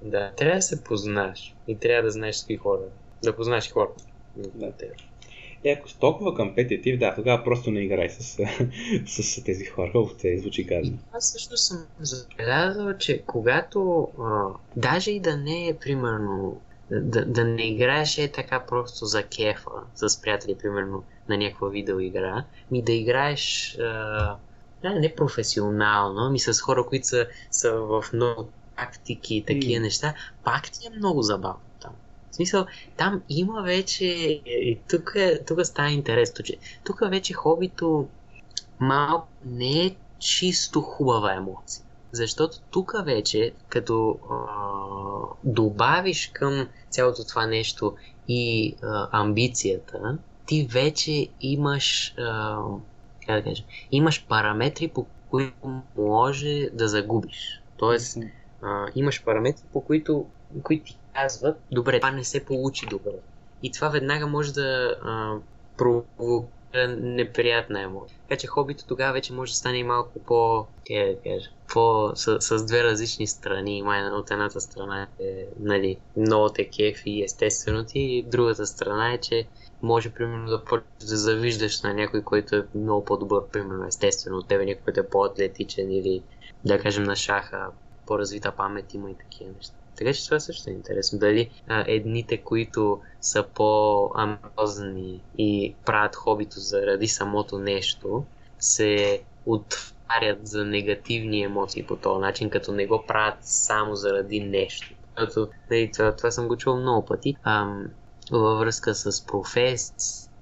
да, 0.02 0.32
трябва 0.38 0.56
да 0.56 0.62
се 0.62 0.84
познаеш 0.84 1.56
и 1.68 1.80
трябва 1.80 2.04
да 2.04 2.12
знаеш 2.12 2.36
с 2.36 2.42
какви 2.42 2.58
хора, 2.58 2.82
да 3.24 3.36
познаеш 3.36 3.72
хората. 3.72 4.04
Да. 4.36 4.74
Е, 5.64 5.72
ако 5.72 5.90
си 5.90 5.98
толкова 6.00 6.36
компетитив, 6.36 7.00
да, 7.00 7.16
тогава 7.16 7.44
просто 7.44 7.72
не 7.72 7.80
играй 7.80 8.10
с, 8.10 8.24
с, 9.06 9.24
с 9.24 9.44
тези 9.44 9.66
хора, 9.66 9.92
те 10.22 10.38
звучи 10.38 10.64
гадно. 10.64 10.98
Аз 11.12 11.32
също 11.32 11.58
съм 11.58 11.86
забелязал, 12.00 12.98
че 12.98 13.24
когато, 13.28 14.08
а, 14.22 14.46
даже 14.76 15.12
и 15.12 15.20
да 15.20 15.38
не 15.38 15.68
е, 15.68 15.74
примерно, 15.74 16.62
да, 16.92 17.26
да 17.26 17.44
не 17.44 17.68
играеш 17.68 18.18
е 18.18 18.28
така 18.28 18.60
просто 18.60 19.06
за 19.06 19.24
кефа 19.24 19.72
с 19.96 20.22
приятели, 20.22 20.56
примерно 20.56 21.04
на 21.30 21.38
някаква 21.38 21.70
видеоигра, 21.70 22.46
ми 22.72 22.82
да 22.82 22.92
играеш 22.92 23.78
а, 23.80 24.36
не 24.84 25.16
професионално, 25.16 26.30
ми 26.30 26.40
с 26.40 26.62
хора, 26.62 26.86
които 26.86 27.08
са, 27.08 27.28
са 27.52 27.72
в 27.72 28.04
много 28.14 28.48
тактики 28.78 29.36
и 29.36 29.44
такива 29.46 29.80
mm. 29.80 29.84
неща, 29.84 30.14
пак 30.44 30.72
ти 30.72 30.88
е 30.88 30.98
много 30.98 31.22
забавно. 31.22 31.60
В 32.34 32.36
смисъл, 32.36 32.66
там 32.98 33.22
има 33.30 33.62
вече, 33.62 34.42
тук, 34.90 35.16
тук 35.48 35.66
става 35.66 35.90
интересно, 35.90 36.46
че 36.46 36.58
тук 36.84 37.00
вече 37.10 37.34
хобито 37.34 38.08
малко 38.80 39.28
не 39.46 39.86
е 39.86 39.96
чисто 40.20 40.82
хубава 40.82 41.34
емоция. 41.34 41.86
Защото 42.12 42.58
тук 42.72 42.94
вече, 43.06 43.54
като 43.70 44.20
а, 44.32 44.36
добавиш 45.44 46.32
към 46.34 46.68
цялото 46.90 47.28
това 47.28 47.48
нещо 47.48 47.96
и 48.28 48.76
а, 48.84 49.08
амбицията, 49.12 50.18
ти 50.46 50.68
вече 50.72 51.28
имаш, 51.42 52.16
а, 52.18 52.58
как 53.28 53.44
да 53.44 53.50
кажа, 53.50 53.64
имаш 53.92 54.26
параметри, 54.26 54.88
по 54.88 55.06
които 55.30 55.82
може 55.98 56.70
да 56.74 56.88
загубиш. 56.88 57.62
Тоест, 57.78 58.18
а, 58.62 58.86
имаш 58.96 59.24
параметри, 59.24 59.64
по 59.74 59.82
които, 59.82 60.26
които 60.64 60.86
ти 60.86 60.98
казват, 61.16 61.58
добре, 61.72 62.00
това 62.00 62.12
не 62.12 62.24
се 62.24 62.46
получи 62.46 62.86
добре. 62.86 63.12
И 63.64 63.72
това 63.72 63.90
веднага 63.90 64.28
може 64.28 64.54
да 64.54 64.96
а, 65.04 65.36
провокира 65.78 66.88
неприятна 66.88 67.82
емоция. 67.82 68.18
Така 68.22 68.40
че 68.40 68.48
хобито 68.48 68.86
тогава 68.88 69.14
вече 69.14 69.34
може 69.34 69.52
да 69.52 69.56
стане 69.56 69.78
и 69.78 69.84
малко 69.84 70.20
по, 70.20 70.68
как 70.88 71.08
да 71.08 71.16
кажа, 71.24 71.50
по, 71.74 72.12
с, 72.16 72.42
с 72.42 72.66
две 72.66 72.84
различни 72.84 73.28
страни. 73.28 73.78
Има 73.78 74.12
от 74.14 74.32
едната 74.32 74.62
страна 74.62 75.08
е, 75.20 75.46
нали, 75.60 75.98
много 76.18 76.50
те 76.50 76.70
кефи 76.70 77.24
естествено 77.24 77.86
ти, 77.86 78.00
и 78.00 78.24
другата 78.24 78.66
страна 78.66 79.14
е, 79.14 79.18
че 79.18 79.48
може 79.82 80.10
примерно 80.10 80.46
да 80.46 80.62
да 81.00 81.18
завиждаш 81.18 81.82
на 81.82 81.94
някой, 81.94 82.22
който 82.22 82.56
е 82.56 82.66
много 82.76 83.06
по-добър, 83.06 83.48
примерно 83.48 83.88
естествено 83.88 84.38
от 84.38 84.48
тебе, 84.48 84.66
някой, 84.66 84.84
който 84.84 85.00
е 85.00 85.10
по-атлетичен 85.10 85.92
или 85.92 86.24
да 86.66 86.80
кажем 86.80 87.04
на 87.04 87.16
шаха, 87.16 87.68
по-развита 88.06 88.52
памет 88.52 88.94
има 88.94 89.12
и 89.12 89.18
такива 89.18 89.52
неща. 89.58 89.76
Така 89.96 90.14
че 90.14 90.26
това 90.26 90.40
също 90.40 90.70
е 90.70 90.74
интересно. 90.74 91.20
Дали 91.20 91.50
а, 91.68 91.84
едните, 91.88 92.38
които 92.38 93.02
са 93.22 93.44
по-амбиозни 93.44 95.22
и 95.38 95.76
правят 95.86 96.16
хобито 96.16 96.60
заради 96.60 97.08
самото 97.08 97.60
нещо, 97.60 98.24
се 98.60 99.22
отварят 99.46 100.48
за 100.48 100.66
негативни 100.66 101.44
емоции 101.44 101.84
по 101.84 101.96
този 101.96 102.22
начин, 102.22 102.50
като 102.50 102.72
не 102.72 102.88
го 102.88 103.04
правят 103.08 103.38
само 103.42 103.96
заради 103.96 104.40
нещо. 104.40 104.94
Защото, 105.20 105.52
нали, 105.72 105.92
това, 105.92 106.16
това 106.16 106.32
съм 106.32 106.48
го 106.48 106.58
чул 106.58 106.78
много 106.78 107.06
пъти. 107.06 107.36
Ам, 107.44 107.86
във 108.32 108.60
връзка 108.60 108.96
с 108.96 109.26
професии 109.26 109.94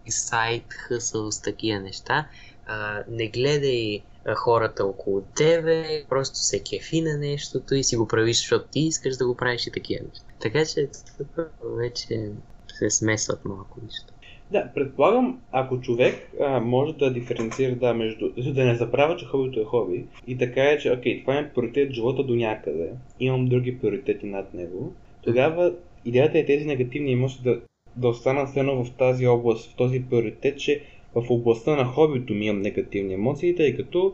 сайт, 0.09 0.73
хъсъл 0.73 1.31
с 1.31 1.41
такива 1.41 1.79
неща. 1.79 2.27
А, 2.65 3.03
не 3.09 3.27
гледай 3.27 4.01
хората 4.35 4.85
около 4.85 5.21
тебе, 5.21 6.03
просто 6.09 6.35
се 6.35 6.63
кефи 6.63 7.01
на 7.01 7.17
нещото 7.17 7.75
и 7.75 7.83
си 7.83 7.97
го 7.97 8.07
правиш, 8.07 8.37
защото 8.37 8.65
ти 8.71 8.79
искаш 8.79 9.17
да 9.17 9.27
го 9.27 9.35
правиш 9.35 9.67
и 9.67 9.71
такива 9.71 10.05
неща. 10.05 10.25
Така 10.41 10.65
че 10.65 10.87
тук 11.17 11.47
вече 11.63 12.31
се 12.67 12.89
смесват 12.89 13.45
малко 13.45 13.79
неща. 13.83 14.13
Да, 14.51 14.71
предполагам, 14.75 15.41
ако 15.51 15.81
човек 15.81 16.31
а, 16.41 16.59
може 16.59 16.93
да 16.93 17.13
диференцира 17.13 17.75
да, 17.75 17.93
между, 17.93 18.29
да 18.53 18.65
не 18.65 18.75
забравя, 18.75 19.17
че 19.17 19.25
хобито 19.25 19.59
е 19.59 19.65
хоби 19.65 20.05
и 20.27 20.37
така 20.37 20.63
е, 20.63 20.77
че 20.77 20.91
окей, 20.91 21.21
това 21.21 21.37
е 21.37 21.53
приоритет 21.53 21.91
живота 21.91 22.23
до 22.23 22.35
някъде, 22.35 22.89
имам 23.19 23.45
други 23.45 23.79
приоритети 23.79 24.25
над 24.25 24.53
него, 24.53 24.93
тогава 25.23 25.73
идеята 26.05 26.39
е 26.39 26.45
тези 26.45 26.65
негативни 26.65 27.13
емоции 27.13 27.41
да, 27.43 27.61
да 27.95 28.07
останат 28.07 28.49
следно 28.49 28.83
в 28.83 28.91
тази 28.91 29.27
област, 29.27 29.71
в 29.71 29.75
този 29.75 30.03
приоритет, 30.09 30.59
че 30.59 30.83
в 31.15 31.25
областта 31.29 31.75
на 31.75 31.85
хобито 31.85 32.33
ми 32.33 32.45
имам 32.45 32.61
негативни 32.61 33.13
емоции, 33.13 33.55
тъй 33.55 33.75
като 33.75 34.13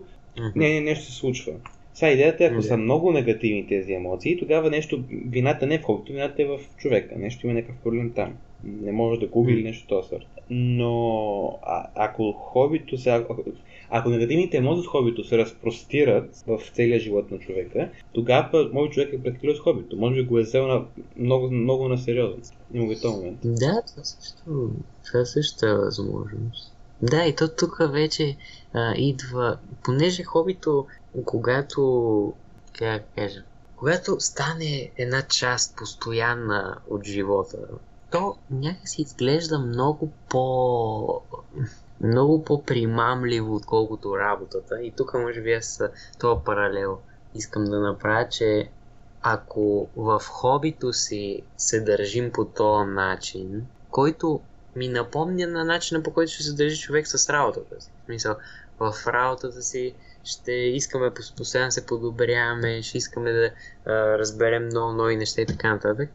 не, 0.55 0.73
не, 0.73 0.81
нещо 0.81 1.05
се 1.05 1.17
случва. 1.17 1.53
Сега 1.93 2.11
идеята 2.11 2.43
е, 2.43 2.47
ако 2.47 2.61
са 2.61 2.77
много 2.77 3.11
негативни 3.11 3.67
тези 3.67 3.93
емоции, 3.93 4.37
тогава 4.37 4.69
нещо, 4.69 5.03
вината 5.09 5.67
не 5.67 5.75
е 5.75 5.79
в 5.79 5.83
хобито, 5.83 6.13
вината 6.13 6.41
е 6.41 6.45
в 6.45 6.59
човека. 6.77 7.15
Нещо 7.17 7.47
има 7.47 7.53
някакъв 7.53 7.75
проблем 7.83 8.11
там. 8.15 8.33
Не 8.63 8.91
може 8.91 9.19
да 9.19 9.27
губи 9.27 9.53
или 9.53 9.63
нещо 9.63 9.87
този 9.87 10.09
сорт. 10.09 10.25
Но 10.49 11.59
а, 11.63 11.87
ако 11.95 12.31
хобито 12.31 12.97
се, 12.97 13.09
ако, 13.09 13.43
ако 13.89 14.09
негативните 14.09 14.57
емоции 14.57 14.83
с 14.83 14.87
хобито 14.87 15.23
се 15.23 15.37
разпростират 15.37 16.43
в 16.47 16.61
целия 16.73 16.99
живот 16.99 17.31
на 17.31 17.39
човека, 17.39 17.89
тогава 18.13 18.69
може 18.73 18.91
човек 18.91 19.13
е 19.13 19.23
прекалил 19.23 19.55
с 19.55 19.59
хобито. 19.59 19.97
Може 19.97 20.15
би 20.15 20.27
го 20.27 20.39
е 20.39 20.41
взел 20.41 20.67
на 20.67 20.85
много, 21.17 21.51
много 21.51 21.87
на 21.87 21.97
сериозно. 21.97 22.41
Има 22.73 22.95
този 23.01 23.15
момент. 23.15 23.39
Да, 23.43 23.81
това 23.87 24.03
също, 24.03 24.71
това 25.05 25.25
също 25.25 25.65
е 25.65 25.77
възможност. 25.77 26.76
Да, 27.01 27.25
и 27.25 27.35
то 27.35 27.55
тук 27.55 27.77
вече 27.79 28.37
а, 28.73 28.93
идва, 28.95 29.57
понеже 29.83 30.23
хобито, 30.23 30.87
когато, 31.25 32.33
как 32.79 33.03
кажа, 33.15 33.43
когато 33.75 34.19
стане 34.19 34.91
една 34.97 35.21
част 35.21 35.75
постоянна 35.77 36.77
от 36.89 37.05
живота, 37.05 37.57
то 38.11 38.35
някакси 38.51 39.01
изглежда 39.01 39.59
много 39.59 40.11
по... 40.29 41.21
много 42.01 42.43
по-примамливо, 42.43 43.55
отколкото 43.55 44.17
работата. 44.17 44.83
И 44.83 44.91
тук 44.91 45.13
може 45.13 45.41
би 45.41 45.53
аз 45.53 45.83
това 46.19 46.43
паралел 46.43 46.97
искам 47.35 47.63
да 47.63 47.79
направя, 47.79 48.29
че 48.29 48.69
ако 49.21 49.87
в 49.95 50.21
хобито 50.29 50.93
си 50.93 51.41
се 51.57 51.79
държим 51.79 52.31
по 52.31 52.45
този 52.45 52.89
начин, 52.89 53.67
който 53.91 54.41
ми 54.75 54.87
напомня 54.87 55.47
на 55.47 55.63
начина 55.63 56.03
по 56.03 56.13
който 56.13 56.31
ще 56.31 56.43
се 56.43 56.53
държи 56.53 56.81
човек 56.81 57.07
с 57.07 57.29
работата 57.29 57.81
си. 57.81 57.91
В 58.01 58.05
смисъл, 58.05 58.35
в 58.79 58.93
работата 59.07 59.61
си 59.61 59.93
ще 60.23 60.51
искаме 60.51 61.13
постоянно 61.37 61.71
се 61.71 61.85
подобряваме, 61.85 62.81
ще 62.81 62.97
искаме 62.97 63.31
да 63.31 63.51
а, 63.85 64.17
разберем 64.17 64.65
много 64.65 64.93
нови 64.93 65.15
неща 65.15 65.41
и 65.41 65.45
така 65.45 65.73
нататък. 65.73 66.09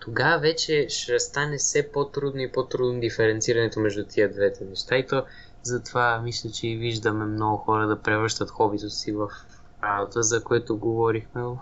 Тогава 0.00 0.38
вече 0.38 0.86
ще 0.88 1.18
стане 1.18 1.58
все 1.58 1.92
по-трудно 1.92 2.40
и 2.40 2.52
по-трудно 2.52 3.00
диференцирането 3.00 3.80
между 3.80 4.04
тия 4.04 4.32
двете 4.32 4.64
неща. 4.64 4.96
И 4.96 5.06
то 5.06 5.24
затова 5.62 6.20
мисля, 6.20 6.50
че 6.50 6.68
и 6.68 6.76
виждаме 6.76 7.24
много 7.24 7.56
хора 7.56 7.86
да 7.86 8.02
превръщат 8.02 8.50
хобито 8.50 8.90
си 8.90 9.12
в 9.12 9.30
работа, 9.82 10.22
за 10.22 10.44
което 10.44 10.76
говорихме 10.78 11.42
в 11.42 11.58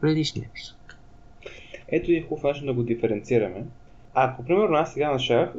предишния 0.00 0.48
епизод. 0.50 0.76
Ето 1.88 2.12
и 2.12 2.22
хубав 2.28 2.42
начин 2.42 2.66
да 2.66 2.72
го 2.72 2.82
диференцираме. 2.82 3.64
Ако, 4.14 4.44
примерно, 4.44 4.76
аз 4.76 4.92
сега 4.92 5.12
на 5.12 5.18
шах 5.18 5.54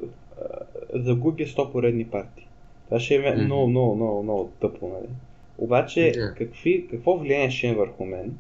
загубя 0.94 1.44
100 1.44 1.72
поредни 1.72 2.06
партии, 2.06 2.48
това 2.86 3.00
ще 3.00 3.16
е 3.16 3.20
mm-hmm. 3.20 3.46
много, 3.46 3.68
много, 3.68 3.96
много, 3.96 4.24
много 4.24 4.52
тъпо, 4.62 4.88
нали? 4.88 5.10
Обаче, 5.58 6.00
yeah. 6.00 6.38
какви, 6.38 6.88
какво 6.92 7.18
влияние 7.18 7.50
ще 7.50 7.68
е 7.68 7.76
върху 7.76 8.06
мен? 8.06 8.38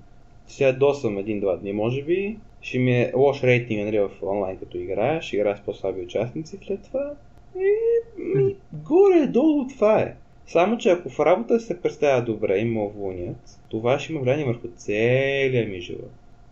Сега 0.47 0.71
досвам 0.71 1.17
един-два 1.17 1.55
дни, 1.55 1.73
може 1.73 2.03
би, 2.03 2.37
ще 2.61 2.79
ми 2.79 2.91
е 2.91 3.11
лош 3.15 3.43
рейтинг 3.43 3.85
нали, 3.85 3.99
в 3.99 4.09
онлайн 4.21 4.57
като 4.57 4.77
играя, 4.77 5.21
ще 5.21 5.35
играя 5.35 5.57
с 5.57 5.61
по-слаби 5.61 6.01
участници 6.01 6.57
след 6.67 6.83
това. 6.83 7.13
И 7.55 7.71
ми, 8.17 8.55
горе-долу 8.73 9.67
това 9.67 9.99
е. 9.99 10.15
Само, 10.47 10.77
че 10.77 10.89
ако 10.89 11.09
в 11.09 11.19
работа 11.19 11.59
се 11.59 11.81
представя 11.81 12.21
добре 12.21 12.57
и 12.57 12.65
ме 12.65 12.81
уволнят, 12.81 13.59
това 13.69 13.99
ще 13.99 14.13
има 14.13 14.21
влияние 14.21 14.45
върху 14.45 14.67
целия 14.75 15.67
ми 15.67 15.81
живот. 15.81 16.11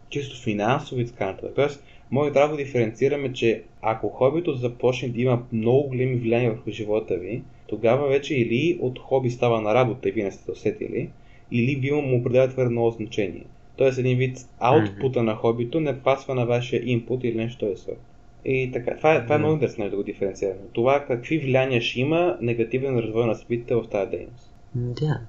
Чисто 0.10 0.41
финансово 0.41 1.02
и 1.02 1.08
така 1.08 1.26
нататък. 1.26 1.52
Тоест, 1.56 1.84
може 2.12 2.32
да 2.32 2.50
го 2.50 2.56
диференцираме, 2.56 3.34
че 3.34 3.63
ако 3.82 4.10
хобито 4.10 4.54
започне 4.54 5.10
да 5.10 5.21
има 5.21 5.43
много 5.52 5.88
големи 5.88 6.15
влияния 6.15 6.52
върху 6.52 6.71
живота 6.71 7.15
ви, 7.15 7.43
тогава 7.67 8.08
вече 8.08 8.36
или 8.36 8.80
от 8.82 9.00
хоби 9.00 9.30
става 9.30 9.62
на 9.62 9.76
работа 9.76 10.10
и 10.10 10.12
вие 10.12 10.24
не 10.24 10.32
сте 10.32 10.52
усетили, 10.52 11.10
или 11.52 11.76
вие 11.76 11.93
му 11.93 12.19
определя 12.19 12.50
твърде 12.50 12.71
много 12.71 12.91
значение. 12.91 13.45
Тоест 13.76 13.97
един 13.97 14.17
вид 14.17 14.38
аутпута 14.60 15.19
mm-hmm. 15.19 15.24
на 15.24 15.36
хобито 15.36 15.80
не 15.80 16.00
пасва 16.00 16.36
на 16.36 16.45
вашия 16.45 16.82
инпут 16.86 17.24
или 17.24 17.36
нещо 17.36 17.65
е 17.65 17.76
сорт. 17.76 18.00
И 18.45 18.71
така, 18.74 18.97
това 18.97 19.15
е, 19.15 19.24
това 19.24 19.36
е 19.36 19.38
много 19.38 19.54
интересно 19.54 19.89
да 19.89 19.95
го 19.95 20.04
диференцираме. 20.04 20.60
Това 20.74 21.06
какви 21.08 21.39
влияния 21.39 21.82
ще 21.82 22.00
има 22.00 22.38
негативен 22.41 23.00
развой 23.00 23.28
на 23.28 23.36
събитията 23.36 23.82
в 23.82 23.89
тази 23.89 24.12
дейност. 24.12 24.54
Да. 24.76 25.19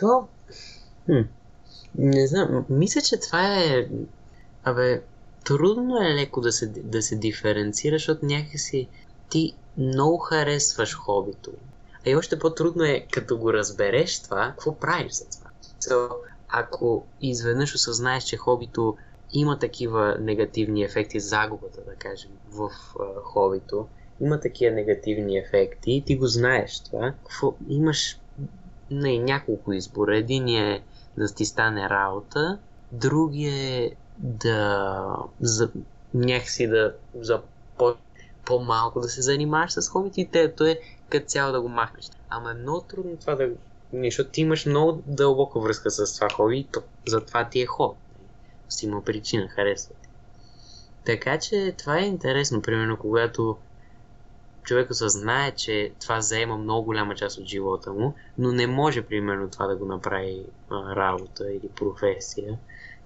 То... 0.00 0.28
Хм. 1.06 1.20
Не 1.98 2.26
знам, 2.26 2.66
мисля, 2.70 3.00
че 3.00 3.20
това 3.20 3.54
е... 3.54 3.86
Абе, 4.64 5.00
трудно 5.44 5.96
е 6.02 6.14
леко 6.14 6.40
да 6.40 6.52
се, 6.52 6.66
да 6.66 7.02
се 7.02 7.16
диференцира, 7.16 7.94
защото 7.94 8.26
някакси 8.26 8.88
ти 9.30 9.52
много 9.76 10.18
харесваш 10.18 10.94
хобито. 10.94 11.50
А 12.06 12.10
и 12.10 12.16
още 12.16 12.38
по-трудно 12.38 12.84
е, 12.84 13.06
като 13.12 13.38
го 13.38 13.52
разбереш 13.52 14.22
това, 14.22 14.48
какво 14.50 14.78
правиш 14.78 15.12
за 15.12 15.24
това. 15.30 15.50
So, 15.80 16.10
ако 16.48 17.06
изведнъж 17.20 17.74
осъзнаеш, 17.74 18.24
че 18.24 18.36
хобито 18.36 18.96
има 19.32 19.58
такива 19.58 20.16
негативни 20.20 20.82
ефекти, 20.82 21.20
загубата, 21.20 21.80
да 21.86 21.94
кажем, 21.94 22.30
в 22.50 22.70
uh, 22.94 23.22
хобито, 23.22 23.88
има 24.20 24.40
такива 24.40 24.74
негативни 24.74 25.38
ефекти 25.38 26.02
ти 26.06 26.16
го 26.16 26.26
знаеш 26.26 26.80
това, 26.80 27.12
какво, 27.22 27.54
имаш 27.68 28.18
не, 28.90 29.18
няколко 29.18 29.72
избора. 29.72 30.16
Един 30.16 30.48
е 30.48 30.82
да 31.16 31.34
ти 31.34 31.44
стане 31.44 31.88
работа, 31.88 32.58
другия 32.92 33.54
е 33.54 33.90
да 34.22 35.16
за, 35.40 35.70
някакси 36.14 36.66
да 36.66 36.94
за 37.20 37.42
по, 37.78 37.94
по-малко 38.44 39.00
да 39.00 39.08
се 39.08 39.22
занимаваш 39.22 39.72
с 39.72 39.88
хобите 39.88 40.20
и 40.20 40.30
тето 40.30 40.64
е 40.64 40.80
като 41.08 41.26
цяло 41.26 41.52
да 41.52 41.60
го 41.60 41.68
махнеш. 41.68 42.10
Ама 42.28 42.50
е 42.50 42.54
много 42.54 42.80
трудно 42.80 43.16
това 43.16 43.34
да 43.34 43.50
защото 43.92 44.30
ти 44.30 44.40
имаш 44.40 44.66
много 44.66 45.02
дълбока 45.06 45.60
връзка 45.60 45.90
с 45.90 46.14
това 46.14 46.28
хоби 46.30 46.58
и 46.58 46.64
то, 46.64 46.82
затова 47.06 47.48
ти 47.48 47.60
е 47.60 47.66
хоби. 47.66 47.98
Си 48.68 48.86
има 48.86 49.04
причина, 49.04 49.48
харесва 49.48 49.94
ти. 50.02 50.08
Така 51.04 51.38
че 51.38 51.74
това 51.78 51.98
е 51.98 52.06
интересно, 52.06 52.62
примерно 52.62 52.96
когато 52.96 53.56
човек 54.62 54.90
осъзнае, 54.90 55.50
че 55.50 55.92
това 56.00 56.20
заема 56.20 56.56
много 56.56 56.84
голяма 56.84 57.14
част 57.14 57.38
от 57.38 57.46
живота 57.46 57.92
му, 57.92 58.14
но 58.38 58.52
не 58.52 58.66
може 58.66 59.02
примерно 59.02 59.50
това 59.50 59.66
да 59.66 59.76
го 59.76 59.84
направи 59.84 60.46
а, 60.70 60.96
работа 60.96 61.52
или 61.52 61.68
професия 61.68 62.58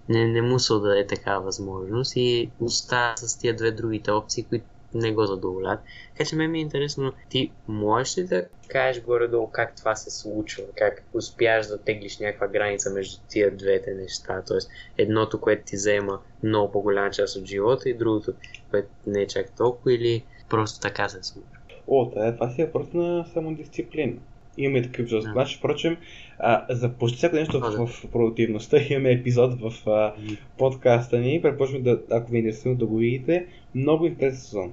не, 0.09 0.29
не 0.29 0.43
му 0.43 0.59
се 0.59 0.75
даде 0.75 1.07
такава 1.07 1.45
възможност 1.45 2.13
и 2.17 2.51
остава 2.61 3.17
с 3.17 3.39
тия 3.39 3.57
две 3.57 3.71
другите 3.71 4.11
опции, 4.11 4.43
които 4.43 4.65
не 4.95 5.13
го 5.13 5.27
задоволят. 5.27 5.81
Така 6.13 6.29
че 6.29 6.37
ме 6.37 6.49
ми 6.49 6.59
е 6.59 6.63
интересно, 6.63 7.13
ти 7.29 7.51
можеш 7.69 8.19
ли 8.19 8.25
да 8.25 8.47
кажеш 8.69 9.03
горе-долу 9.03 9.51
как 9.53 9.77
това 9.77 9.95
се 9.95 10.11
случва, 10.11 10.65
как 10.77 11.03
успяш 11.13 11.67
да 11.67 11.79
теглиш 11.79 12.19
някаква 12.19 12.47
граница 12.47 12.91
между 12.91 13.21
тия 13.29 13.57
двете 13.57 13.95
неща, 13.95 14.43
т.е. 14.43 14.59
едното, 15.03 15.41
което 15.41 15.65
ти 15.65 15.77
взема 15.77 16.21
много 16.43 16.73
по-голяма 16.73 17.11
част 17.11 17.37
от 17.37 17.47
живота 17.47 17.89
и 17.89 17.95
другото, 17.95 18.33
което 18.71 18.89
не 19.07 19.23
е 19.23 19.27
чак 19.27 19.57
толкова 19.57 19.93
или 19.93 20.25
просто 20.49 20.81
така 20.81 21.09
се 21.09 21.23
случва. 21.23 21.51
О, 21.89 22.11
това 22.11 22.51
си 22.51 22.63
е 22.63 22.73
просто 22.73 22.97
на 22.97 23.25
самодисциплина. 23.25 24.13
Имаме 24.57 24.83
такъв. 24.83 25.07
Да. 25.07 25.21
Значи, 25.21 25.59
впрочем, 25.59 25.97
а, 26.39 26.67
за 26.71 26.89
почти 26.89 27.17
всяко 27.17 27.37
нещо 27.37 27.61
в, 27.61 27.87
в 27.87 28.07
продуктивността 28.13 28.79
имаме 28.91 29.13
епизод 29.13 29.61
в 29.61 29.89
а, 29.89 30.15
подкаста 30.59 31.19
ни. 31.19 31.43
Препочвам 31.43 31.83
да, 31.83 32.01
ако 32.11 32.31
ви 32.31 32.39
е 32.67 32.75
да 32.75 32.87
го 32.87 32.97
видите. 32.97 33.47
Много 33.75 34.07
интересен 34.07 34.41
сезон. 34.41 34.73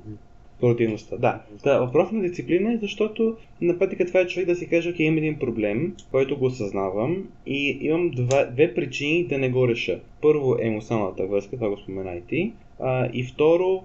Продуктивността. 0.60 1.18
Да. 1.18 1.42
да. 1.64 1.80
Въпрос 1.80 2.12
на 2.12 2.22
дисциплина 2.22 2.74
е, 2.74 2.78
защото 2.78 3.38
на 3.62 3.80
практика 3.80 4.06
това 4.06 4.20
е 4.20 4.28
човек 4.28 4.48
да 4.48 4.56
си 4.56 4.68
каже, 4.68 4.90
окей, 4.90 5.06
имам 5.06 5.18
един 5.18 5.40
проблем, 5.40 5.96
който 6.12 6.38
го 6.38 6.46
осъзнавам 6.46 7.28
и 7.46 7.78
имам 7.82 8.12
два, 8.12 8.46
две 8.46 8.74
причини 8.74 9.28
да 9.28 9.38
не 9.38 9.50
го 9.50 9.68
реша. 9.68 10.00
Първо 10.22 10.56
е 10.60 10.66
емоционалната 10.66 11.28
връзка, 11.28 11.56
това 11.56 11.70
го 11.70 11.78
спомена 11.78 12.16
и 12.16 12.22
ти. 12.22 12.54
А, 12.80 13.10
и 13.14 13.24
второ, 13.24 13.84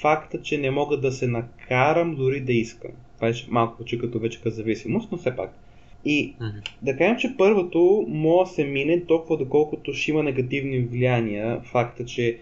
факта, 0.00 0.42
че 0.42 0.58
не 0.58 0.70
мога 0.70 0.96
да 0.96 1.12
се 1.12 1.28
накарам 1.28 2.14
дори 2.14 2.40
да 2.40 2.52
искам. 2.52 2.90
Това 3.16 3.28
е 3.28 3.32
малко 3.48 3.76
почти 3.76 3.98
като 3.98 4.18
вече 4.18 4.38
като 4.38 4.50
зависимост, 4.50 5.08
но 5.12 5.18
все 5.18 5.36
пак. 5.36 5.61
И 6.04 6.34
mm-hmm. 6.34 6.68
да 6.82 6.96
кажем, 6.96 7.16
че 7.16 7.34
първото 7.38 8.04
може 8.08 8.48
да 8.48 8.54
се 8.54 8.64
мине 8.64 9.04
толкова 9.04 9.36
доколкото 9.36 9.94
ще 9.94 10.10
има 10.10 10.22
негативни 10.22 10.80
влияния. 10.80 11.60
Факта, 11.60 12.04
че 12.04 12.38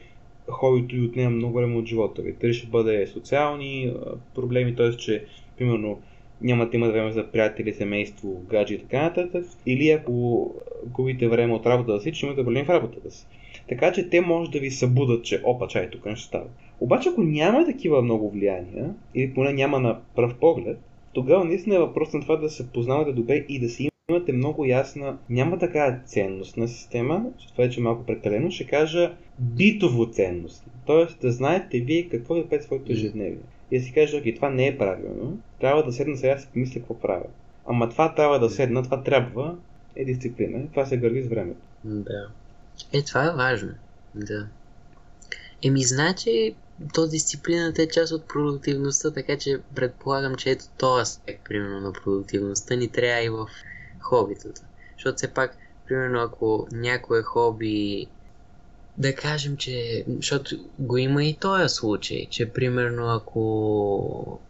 хобито 0.49 0.96
и 0.96 1.05
отнема 1.05 1.31
много 1.31 1.55
време 1.55 1.77
от 1.77 1.87
живота 1.87 2.23
ви. 2.23 2.35
Дали 2.40 2.55
ще 2.55 2.66
бъде 2.66 3.07
социални 3.07 3.92
проблеми, 4.35 4.77
т.е. 4.77 4.90
че, 4.90 5.25
примерно, 5.59 5.99
няма 6.42 6.66
да 6.66 6.77
имате 6.77 6.92
време 6.92 7.12
за 7.12 7.27
приятели, 7.27 7.73
семейство, 7.73 8.42
гаджи 8.51 8.75
и 8.75 8.79
така 8.79 9.03
нататък, 9.03 9.46
или 9.66 9.90
ако 9.90 10.55
губите 10.87 11.29
време 11.29 11.55
от 11.55 11.66
работата 11.66 12.01
си, 12.01 12.12
че 12.12 12.27
имате 12.27 12.44
проблеми 12.44 12.66
в 12.66 12.70
работата 12.70 13.11
си. 13.11 13.27
Така 13.68 13.92
че 13.92 14.09
те 14.09 14.20
може 14.20 14.51
да 14.51 14.61
ви 14.61 14.70
събудат, 14.70 15.25
че 15.25 15.40
опа, 15.44 15.68
чай, 15.68 15.90
тук 15.90 16.07
не 16.07 16.16
ще 16.16 16.27
става. 16.27 16.46
Обаче 16.81 17.09
ако 17.09 17.23
няма 17.23 17.66
такива 17.66 18.03
много 18.03 18.31
влияния, 18.31 18.94
или 19.14 19.35
поне 19.35 19.53
няма 19.53 19.81
на 19.81 19.99
пръв 20.16 20.35
поглед, 20.35 20.79
тогава 21.12 21.44
наистина 21.44 21.77
е 21.77 21.79
въпрос 21.79 22.12
на 22.12 22.20
това 22.20 22.37
да 22.37 22.51
се 22.51 22.68
познавате 22.68 23.12
добре 23.12 23.35
и 23.49 23.61
да 23.61 23.68
си 23.68 23.90
имате 24.11 24.33
много 24.33 24.64
ясна, 24.64 25.18
няма 25.31 25.59
такава 25.59 25.99
ценностна 26.07 26.68
система, 26.68 27.25
това 27.53 27.64
е 27.64 27.70
че 27.70 27.81
малко 27.81 28.07
прекалено, 28.07 28.51
ще 28.51 28.66
кажа 28.66 29.14
битово 29.38 30.07
ценност. 30.07 30.64
Тоест 30.87 31.20
да 31.20 31.33
знаете 31.33 31.81
вие 31.81 32.09
какво 32.09 32.37
е 32.37 32.49
пред 32.49 32.62
своето 32.62 32.92
ежедневие. 32.92 33.38
И 33.70 33.79
да 33.79 33.85
си 33.85 33.92
кажете, 33.92 34.18
окей, 34.18 34.35
това 34.35 34.51
не 34.51 34.66
е 34.66 34.79
правилно, 34.79 35.38
трябва 35.61 35.85
да 35.85 35.92
седна 35.92 36.16
сега 36.16 36.37
и 36.37 36.40
си 36.40 36.49
помисля 36.53 36.81
какво 36.81 37.01
правя. 37.01 37.27
Ама 37.66 37.88
това 37.88 38.14
трябва 38.14 38.38
да 38.38 38.51
седна, 38.51 38.83
това 38.83 39.03
трябва, 39.03 39.57
е 39.96 40.05
дисциплина. 40.05 40.66
Това 40.70 40.87
се 40.87 40.96
гърди 40.96 41.23
с 41.23 41.29
времето. 41.29 41.61
Да. 41.85 42.29
Е, 42.92 43.03
това 43.03 43.27
е 43.27 43.37
важно. 43.37 43.70
Да. 44.14 44.46
Еми, 45.64 45.83
значи, 45.83 46.55
то 46.94 47.08
дисциплината 47.08 47.82
е 47.82 47.88
част 47.88 48.12
от 48.12 48.28
продуктивността, 48.28 49.10
така 49.10 49.38
че 49.38 49.60
предполагам, 49.74 50.34
че 50.34 50.50
ето 50.50 50.64
този 50.78 51.02
аспект, 51.02 51.44
примерно, 51.44 51.80
на 51.80 51.92
продуктивността 51.92 52.74
ни 52.74 52.88
трябва 52.88 53.22
и 53.22 53.28
в 53.28 53.46
хобитата. 54.00 54.62
Защото 54.96 55.16
все 55.16 55.34
пак, 55.34 55.56
примерно, 55.88 56.20
ако 56.20 56.66
някое 56.72 57.22
хоби 57.22 58.06
да 58.98 59.14
кажем, 59.14 59.56
че, 59.56 60.04
защото 60.08 60.56
го 60.78 60.96
има 60.96 61.24
и 61.24 61.34
този 61.34 61.74
случай, 61.74 62.26
че 62.30 62.52
примерно 62.52 63.08
ако 63.08 64.40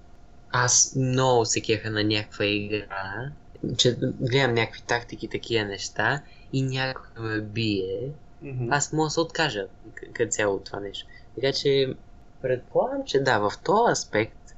аз 0.50 0.94
много 0.96 1.44
се 1.44 1.60
кеха 1.60 1.90
на 1.90 2.04
някаква 2.04 2.44
игра, 2.44 3.30
че 3.76 3.96
гледам 4.20 4.54
някакви 4.54 4.82
тактики, 4.82 5.28
такива 5.28 5.64
неща 5.64 6.22
и 6.52 6.62
някой 6.62 7.24
ме 7.24 7.40
бие, 7.40 8.10
mm-hmm. 8.44 8.68
аз 8.70 8.92
мога 8.92 9.06
да 9.06 9.10
се 9.10 9.20
откажа 9.20 9.66
като 10.12 10.30
цяло 10.30 10.56
от 10.56 10.64
това 10.64 10.80
нещо. 10.80 11.06
Така 11.34 11.52
че 11.52 11.94
предполагам, 12.42 13.04
че 13.04 13.20
да, 13.20 13.38
в 13.38 13.50
този 13.64 13.92
аспект 13.92 14.56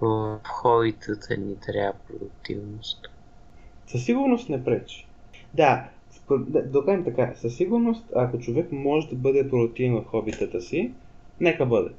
в 0.00 0.40
хобитата 0.44 1.36
ни 1.36 1.56
трябва 1.66 1.92
продуктивност. 2.08 3.06
Със 3.86 4.04
сигурност 4.04 4.48
не 4.48 4.64
пречи. 4.64 5.06
Да, 5.54 5.88
да, 6.30 6.62
да 6.62 6.84
кажем 6.84 7.04
така, 7.04 7.34
със 7.34 7.56
сигурност, 7.56 8.04
ако 8.14 8.38
човек 8.38 8.72
може 8.72 9.08
да 9.08 9.16
бъде 9.16 9.50
продуктивен 9.50 10.02
в 10.02 10.04
хобитата 10.04 10.60
си, 10.60 10.92
нека 11.40 11.66
бъде. 11.66 11.90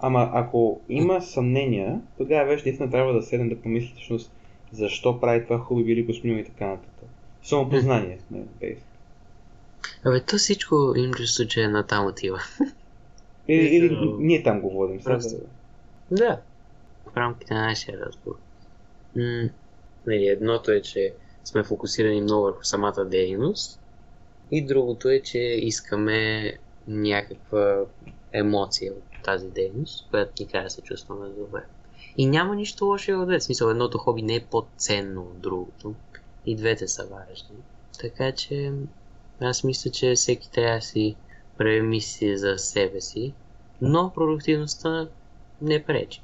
Ама 0.00 0.30
ако 0.32 0.80
има 0.88 1.20
съмнения, 1.20 2.00
тогава 2.18 2.46
вече 2.48 2.64
наистина 2.66 2.90
трябва 2.90 3.12
да 3.12 3.22
седнем 3.22 3.48
да 3.48 3.60
помисли 3.60 3.92
всъщност 3.94 4.32
защо 4.72 5.20
прави 5.20 5.44
това 5.44 5.58
хубаво 5.58 5.86
били 5.86 6.02
го 6.02 6.12
и 6.12 6.44
така 6.44 6.66
нататък. 6.66 7.08
Самопознание, 7.42 8.18
не, 8.30 8.40
бейс. 8.60 8.78
Абе, 10.04 10.20
то 10.20 10.36
всичко 10.36 10.92
им 10.96 11.12
чувство, 11.12 11.46
че 11.48 11.62
е 11.62 11.68
на 11.68 11.86
там 11.86 12.06
отива. 12.06 12.38
Или, 13.48 13.76
или 13.76 13.98
ние 14.18 14.42
там 14.42 14.60
го 14.60 14.70
водим. 14.70 15.00
Просто... 15.04 15.36
Да. 16.10 16.40
В 17.12 17.16
рамките 17.16 17.54
на 17.54 17.66
нашия 17.66 18.00
разговор. 18.00 18.38
М- 19.16 19.48
нали, 20.06 20.26
едното 20.26 20.70
е, 20.70 20.82
че 20.82 21.14
сме 21.44 21.64
фокусирани 21.64 22.20
много 22.20 22.42
върху 22.42 22.64
самата 22.64 23.04
дейност 23.04 23.80
и 24.50 24.66
другото 24.66 25.08
е, 25.08 25.20
че 25.20 25.38
искаме 25.38 26.52
някаква 26.88 27.84
емоция 28.32 28.92
от 28.92 29.04
тази 29.24 29.50
дейност, 29.50 30.10
която 30.10 30.42
ни 30.42 30.48
кара 30.48 30.64
да 30.64 30.70
се 30.70 30.82
чувстваме 30.82 31.28
добре. 31.28 31.62
И 32.16 32.26
няма 32.26 32.54
нищо 32.54 32.84
лошо 32.84 33.12
в 33.12 33.26
двете. 33.26 33.44
Смисъл, 33.44 33.70
едното 33.70 33.98
хоби 33.98 34.22
не 34.22 34.34
е 34.34 34.44
по-ценно 34.50 35.22
от 35.22 35.40
другото. 35.40 35.94
И 36.46 36.56
двете 36.56 36.88
са 36.88 37.06
важни. 37.06 37.56
Така 38.00 38.32
че 38.32 38.72
аз 39.40 39.64
мисля, 39.64 39.90
че 39.90 40.14
всеки 40.14 40.50
трябва 40.50 40.76
да 40.76 40.82
си 40.82 41.16
премисли 41.58 42.38
за 42.38 42.58
себе 42.58 43.00
си, 43.00 43.32
но 43.80 44.12
продуктивността 44.14 45.08
не 45.62 45.84
пречи. 45.84 46.20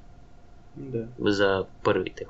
Да. 0.77 1.07
За 1.21 1.67
първите. 1.85 2.25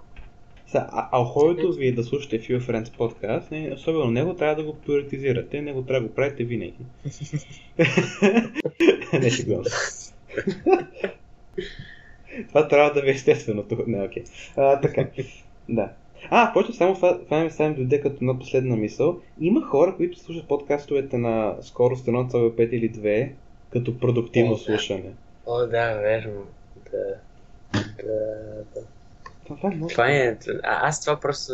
Са, 0.66 0.78
а, 0.78 1.08
а 1.12 1.24
хобито 1.24 1.72
ви 1.72 1.86
е 1.86 1.92
да 1.92 2.04
слушате 2.04 2.40
Few 2.40 2.60
Friends 2.60 2.96
подкаст, 2.96 3.50
не, 3.50 3.72
особено 3.74 4.10
него 4.10 4.34
трябва 4.34 4.56
да 4.56 4.64
го 4.64 4.74
приоритизирате, 4.74 5.62
него 5.62 5.82
трябва 5.82 6.00
да 6.00 6.08
го 6.08 6.14
правите 6.14 6.44
винаги. 6.44 6.74
не 9.12 9.30
ще 9.30 9.44
го. 9.44 9.62
това 12.48 12.68
трябва 12.68 12.92
да 12.92 13.00
ви 13.00 13.08
е 13.08 13.12
естествено. 13.12 13.64
Не, 13.86 14.04
окей. 14.04 14.22
Okay. 14.56 14.82
така. 14.82 15.06
Да. 15.68 15.92
А, 16.30 16.52
почва 16.52 16.74
само 16.74 16.94
това, 16.94 17.24
това 17.24 17.44
ми 17.44 17.50
само 17.50 17.74
дойде 17.74 18.00
като 18.00 18.24
на 18.24 18.38
последна 18.38 18.76
мисъл. 18.76 19.20
Има 19.40 19.66
хора, 19.66 19.96
които 19.96 20.18
слушат 20.18 20.48
подкастовете 20.48 21.18
на 21.18 21.56
скорост 21.62 22.06
1,5 22.06 22.68
или 22.70 22.92
2 22.92 23.32
като 23.72 23.98
продуктивно 23.98 24.52
О, 24.52 24.58
слушане. 24.58 25.12
О, 25.46 25.58
да, 25.58 25.94
верно. 25.94 26.46
Да. 26.92 27.14
Да, 27.72 28.64
да. 28.74 28.86
Това 29.46 29.70
е. 29.70 29.80
Това 29.88 30.10
е... 30.10 30.36
А, 30.62 30.88
аз 30.88 31.00
това 31.00 31.20
просто... 31.20 31.52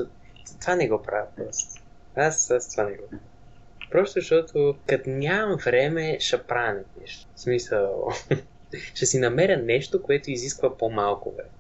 Това 0.61 0.75
не 0.75 0.89
го 0.89 1.03
правя 1.03 1.27
просто. 1.37 1.83
Аз, 2.17 2.51
аз 2.51 2.71
това 2.71 2.85
не 2.85 2.97
го 2.97 3.03
правя. 3.11 3.23
Просто 3.91 4.21
защото 4.21 4.75
като 4.87 5.11
нямам 5.11 5.59
време, 5.65 6.17
ще 6.21 6.43
правя 6.43 6.81
нещо. 7.01 7.27
В 7.35 7.41
смисъл... 7.41 8.09
ще 8.95 9.07
си 9.07 9.19
намеря 9.19 9.57
нещо, 9.57 10.03
което 10.03 10.31
изисква 10.31 10.77
по-малко 10.77 11.31
време. 11.31 11.51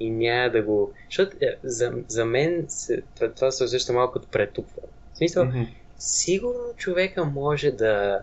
И 0.00 0.10
няма 0.10 0.50
да 0.50 0.62
го... 0.62 0.92
Защото 1.06 1.36
е, 1.40 1.56
за, 1.62 1.92
за 2.08 2.24
мен 2.24 2.64
се, 2.68 3.02
това, 3.14 3.32
това 3.32 3.50
се 3.50 3.64
усеща 3.64 3.92
малко 3.92 4.12
като 4.12 4.28
претупва. 4.28 4.82
В 5.12 5.16
смисъл, 5.16 5.44
mm-hmm. 5.44 5.68
сигурно 5.98 6.74
човека 6.76 7.24
може 7.24 7.70
да 7.70 8.22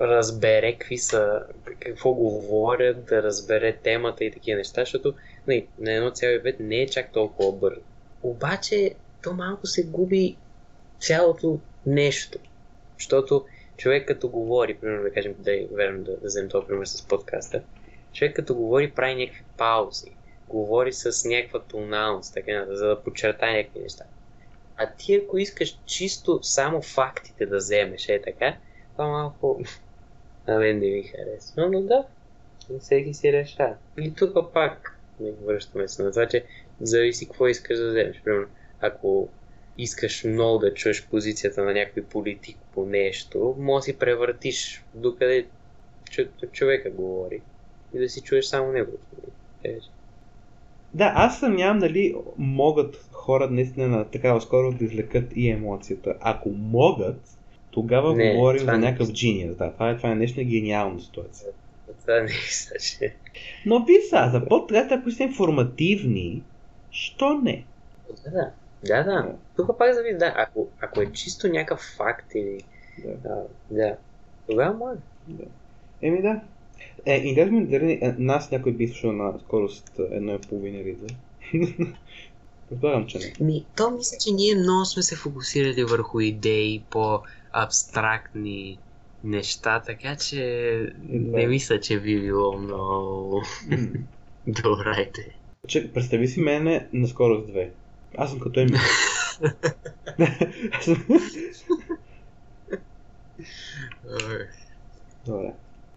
разбере 0.00 0.72
какви 0.72 0.98
са, 0.98 1.42
какво 1.80 2.12
говорят, 2.12 3.04
да 3.04 3.22
разбере 3.22 3.76
темата 3.82 4.24
и 4.24 4.30
такива 4.30 4.58
неща, 4.58 4.80
защото 4.80 5.14
не, 5.46 5.66
нали, 5.78 5.98
на 5.98 6.10
1,5 6.10 6.60
не 6.60 6.76
е 6.76 6.86
чак 6.86 7.12
толкова 7.12 7.52
бързо. 7.52 7.80
Обаче, 8.22 8.94
то 9.22 9.32
малко 9.32 9.66
се 9.66 9.86
губи 9.86 10.36
цялото 11.00 11.58
нещо. 11.86 12.38
Защото 12.98 13.44
човек 13.76 14.08
като 14.08 14.28
говори, 14.28 14.74
примерно 14.74 15.02
да 15.02 15.12
кажем, 15.12 15.34
да 15.38 15.52
верно 15.72 16.04
да, 16.04 16.16
да 16.16 16.26
вземем 16.26 16.50
този 16.50 16.66
пример 16.66 16.86
с 16.86 17.02
подкаста, 17.02 17.62
човек 18.12 18.36
като 18.36 18.54
говори 18.54 18.90
прави 18.90 19.14
някакви 19.14 19.44
паузи, 19.56 20.10
говори 20.48 20.92
с 20.92 21.28
някаква 21.28 21.60
тоналност, 21.60 22.34
така, 22.34 22.66
за 22.68 22.86
да 22.86 23.02
подчертае 23.02 23.56
някакви 23.56 23.80
неща. 23.80 24.04
А 24.76 24.90
ти 24.98 25.14
ако 25.14 25.38
искаш 25.38 25.78
чисто 25.86 26.38
само 26.42 26.82
фактите 26.82 27.46
да 27.46 27.56
вземеш, 27.56 28.08
е 28.08 28.22
така, 28.22 28.56
това 28.92 29.08
малко 29.08 29.60
на 30.48 30.58
мен 30.58 30.78
не 30.78 30.86
ми 30.86 31.02
харесва. 31.02 31.68
Но 31.70 31.80
да, 31.80 32.04
всеки 32.80 33.14
си 33.14 33.32
решава. 33.32 33.74
И 33.98 34.14
тук 34.14 34.52
пак 34.52 35.00
не 35.20 35.30
връщаме 35.32 35.88
се 35.88 36.02
на 36.02 36.10
това, 36.10 36.26
че 36.26 36.44
зависи 36.80 37.26
какво 37.26 37.48
искаш 37.48 37.78
да 37.78 37.88
вземеш. 37.88 38.20
Примерно, 38.24 38.48
ако 38.80 39.28
искаш 39.78 40.24
много 40.24 40.58
да 40.58 40.74
чуеш 40.74 41.06
позицията 41.06 41.64
на 41.64 41.72
някой 41.72 42.04
политик 42.04 42.56
по 42.74 42.86
нещо, 42.86 43.54
може 43.58 43.80
да 43.80 43.84
си 43.84 43.98
превъртиш 43.98 44.84
докъде 44.94 45.46
човека 46.52 46.90
говори 46.90 47.42
и 47.94 47.98
да 47.98 48.08
си 48.08 48.20
чуеш 48.20 48.44
само 48.44 48.72
него. 48.72 48.98
Да, 50.94 51.12
аз 51.14 51.40
съмнявам 51.40 51.78
дали 51.78 52.14
могат 52.38 53.08
хора 53.12 53.50
наистина 53.50 53.88
на 53.88 54.04
такава 54.04 54.40
скоро 54.40 54.72
да 54.72 54.84
извлекат 54.84 55.32
и 55.36 55.50
емоцията. 55.50 56.14
Ако 56.20 56.48
могат, 56.48 57.20
тогава 57.70 58.16
не, 58.16 58.34
говорим 58.34 58.60
за 58.60 58.78
някакъв 58.78 59.12
джиниас. 59.12 59.56
Да, 59.56 59.72
това 59.72 59.90
е, 59.90 59.96
това 59.96 60.10
е 60.10 60.14
нещо 60.14 60.40
гениална 60.44 61.00
ситуация. 61.00 61.48
Това 62.00 62.20
не 62.20 62.30
е 63.02 63.12
Но 63.66 63.84
ви 63.84 63.94
са, 64.10 64.30
за 64.32 64.46
подкаст, 64.48 64.92
ако 64.92 65.10
са 65.10 65.22
информативни, 65.22 66.42
що 66.90 67.34
не? 67.34 67.64
Да, 68.24 68.30
да. 68.30 68.50
Да, 68.84 69.02
да. 69.02 69.34
Тук 69.56 69.78
пак 69.78 69.94
зависи, 69.94 70.18
да. 70.18 70.34
Ако, 70.36 70.68
ако 70.80 71.00
е 71.00 71.12
чисто 71.12 71.48
някакъв 71.48 71.80
факт 71.96 72.34
или... 72.34 72.60
Да. 73.04 73.30
А, 73.30 73.42
да. 73.70 73.96
Тогава 74.50 74.74
може. 74.74 75.00
Да. 75.28 75.44
Еми 76.02 76.22
да. 76.22 76.40
Е, 77.06 77.16
интересно 77.16 77.60
ми 77.60 77.66
дали 77.66 77.98
е, 78.02 78.14
нас 78.18 78.50
някой 78.50 78.72
би 78.72 78.88
слушал 78.88 79.12
на 79.12 79.38
скорост 79.38 79.90
едно 80.10 80.34
и 80.34 80.38
половина 80.38 80.78
или 80.78 80.94
две. 80.94 81.06
Предполагам, 82.68 83.06
че 83.06 83.18
не. 83.18 83.46
Ми, 83.46 83.64
то 83.76 83.90
мисля, 83.90 84.16
че 84.20 84.32
ние 84.32 84.54
много 84.54 84.84
сме 84.84 85.02
се 85.02 85.16
фокусирали 85.16 85.84
върху 85.84 86.20
идеи 86.20 86.84
по 86.90 87.20
абстрактни 87.52 88.78
неща, 89.24 89.82
така 89.86 90.16
че 90.16 90.38
не 91.08 91.42
е. 91.42 91.46
мисля, 91.46 91.80
че 91.80 92.00
би 92.00 92.20
било 92.20 92.58
много 92.58 93.42
добра 94.46 94.92
идея. 94.92 95.34
Че, 95.66 95.92
представи 95.92 96.28
си 96.28 96.40
мене 96.40 96.88
на 96.92 97.08
скорост 97.08 97.48
2. 97.48 97.70
Аз 98.16 98.30
съм 98.30 98.40
като 98.40 98.60
Еми. 98.60 98.70
Добре. 105.26 105.54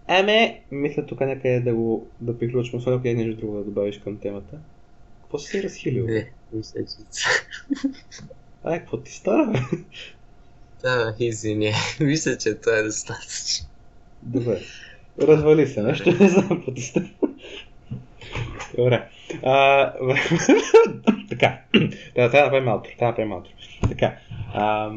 Аме, 0.07 0.61
мисля 0.71 1.05
тук 1.05 1.19
някъде 1.19 1.59
да 1.59 1.73
го 1.73 2.07
да 2.21 2.39
приключвам, 2.39 2.79
особено 2.79 2.99
ако 2.99 3.07
нещо 3.07 3.41
друго 3.41 3.57
да 3.57 3.63
добавиш 3.63 3.97
към 3.97 4.17
темата. 4.17 4.57
Какво 5.21 5.37
си 5.37 5.51
се 5.51 5.63
разхилил? 5.63 6.07
Не, 6.07 6.31
мисля, 6.53 6.79
че... 6.85 7.23
А, 8.63 8.79
какво 8.79 8.97
ти 8.97 9.11
стара? 9.11 9.67
Да, 10.81 11.15
извиня. 11.19 11.71
Мисля, 11.99 12.37
че 12.37 12.55
това 12.55 12.77
е 12.77 12.83
достатъчно. 12.83 13.67
Добре. 14.23 14.59
Развали 15.21 15.67
се 15.67 15.83
нещо, 15.83 16.11
не 16.19 16.29
знам 16.29 16.49
какво 16.49 16.73
ти 16.73 16.81
става. 16.81 17.09
Добре. 18.77 19.09
А, 19.43 19.93
така. 21.29 21.61
Трябва 22.15 22.29
да 22.29 22.43
направим 22.43 22.67
аутро. 22.67 22.89
Трябва 22.97 22.97
да 22.99 23.05
направим 23.05 23.31
аутро. 23.31 23.51
Така. 23.89 24.17
А, 24.53 24.91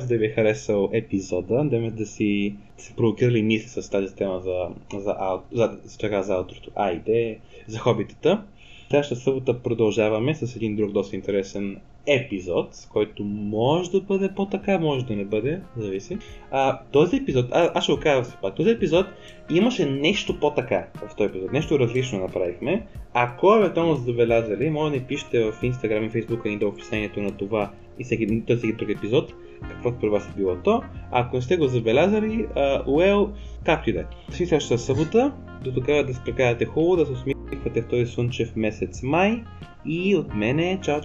се 0.00 0.06
да 0.06 0.18
ви 0.18 0.26
е 0.26 0.30
харесал 0.30 0.90
епизода. 0.92 1.64
Надявам 1.64 1.90
се 1.90 1.96
да 1.96 2.06
си, 2.06 2.56
си 2.76 2.94
провокирали 2.96 3.42
мисли 3.42 3.68
с 3.82 3.90
тази 3.90 4.14
тема 4.14 4.40
за, 4.40 4.68
за, 5.00 5.16
за, 5.16 5.40
за, 5.52 5.78
за, 5.84 6.22
за 6.22 6.34
аутрото. 6.34 6.70
Айде, 6.74 7.38
за 7.66 7.78
хобитата. 7.78 8.42
Следващата 8.90 9.20
събота 9.20 9.62
продължаваме 9.62 10.34
с 10.34 10.56
един 10.56 10.76
друг 10.76 10.92
доста 10.92 11.16
интересен 11.16 11.80
епизод, 12.06 12.88
който 12.92 13.24
може 13.24 13.90
да 13.90 14.00
бъде 14.00 14.30
по-така, 14.36 14.78
може 14.78 15.06
да 15.06 15.16
не 15.16 15.24
бъде, 15.24 15.60
зависи. 15.76 16.18
А, 16.50 16.80
този 16.92 17.16
епизод, 17.16 17.46
а, 17.52 17.70
аз 17.74 17.84
ще 17.84 17.92
го 17.92 18.00
кажа 18.00 18.22
все 18.22 18.36
пак, 18.42 18.54
този 18.54 18.70
епизод 18.70 19.06
имаше 19.50 19.86
нещо 19.86 20.40
по-така 20.40 20.86
в 20.94 21.16
този 21.16 21.28
епизод, 21.28 21.52
нещо 21.52 21.78
различно 21.78 22.18
направихме. 22.18 22.86
Ако 23.14 23.54
евентуално 23.54 23.96
сте 23.96 24.04
забелязали, 24.04 24.70
може 24.70 24.90
да 24.90 24.96
ни 24.96 25.04
пишете 25.04 25.44
в 25.44 25.52
Instagram 25.62 26.06
и 26.06 26.10
Facebook 26.10 26.48
ни 26.48 26.58
до 26.58 26.68
описанието 26.68 27.20
на 27.20 27.30
това 27.30 27.70
и 27.98 28.04
всеки, 28.04 28.42
този 28.46 28.58
всеки 28.58 28.72
друг 28.72 28.90
епизод, 28.90 29.34
каквото 29.68 29.98
при 30.00 30.08
вас 30.08 30.28
е 30.28 30.36
било 30.36 30.56
то. 30.56 30.82
А 31.10 31.20
ако 31.20 31.36
не 31.36 31.42
сте 31.42 31.56
го 31.56 31.66
забелязали, 31.66 32.46
uh, 32.46 32.84
well, 32.84 33.30
както 33.64 33.90
и 33.90 33.92
да 33.92 34.00
е. 34.00 34.04
Си 34.30 34.46
следващата 34.46 34.78
събота, 34.78 35.32
до 35.64 35.72
тогава 35.72 36.04
да 36.04 36.14
се 36.14 36.20
прекарате 36.24 36.64
хубаво, 36.64 36.96
да 36.96 37.06
се 37.06 37.12
усмихвате 37.12 37.82
в 37.82 37.88
този 37.88 38.06
слънчев 38.06 38.56
месец 38.56 39.02
май 39.02 39.42
и 39.86 40.16
от 40.16 40.34
мене 40.34 40.78
чао 40.82 41.00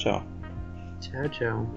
Tchau, 0.99 1.27
tchau. 1.29 1.67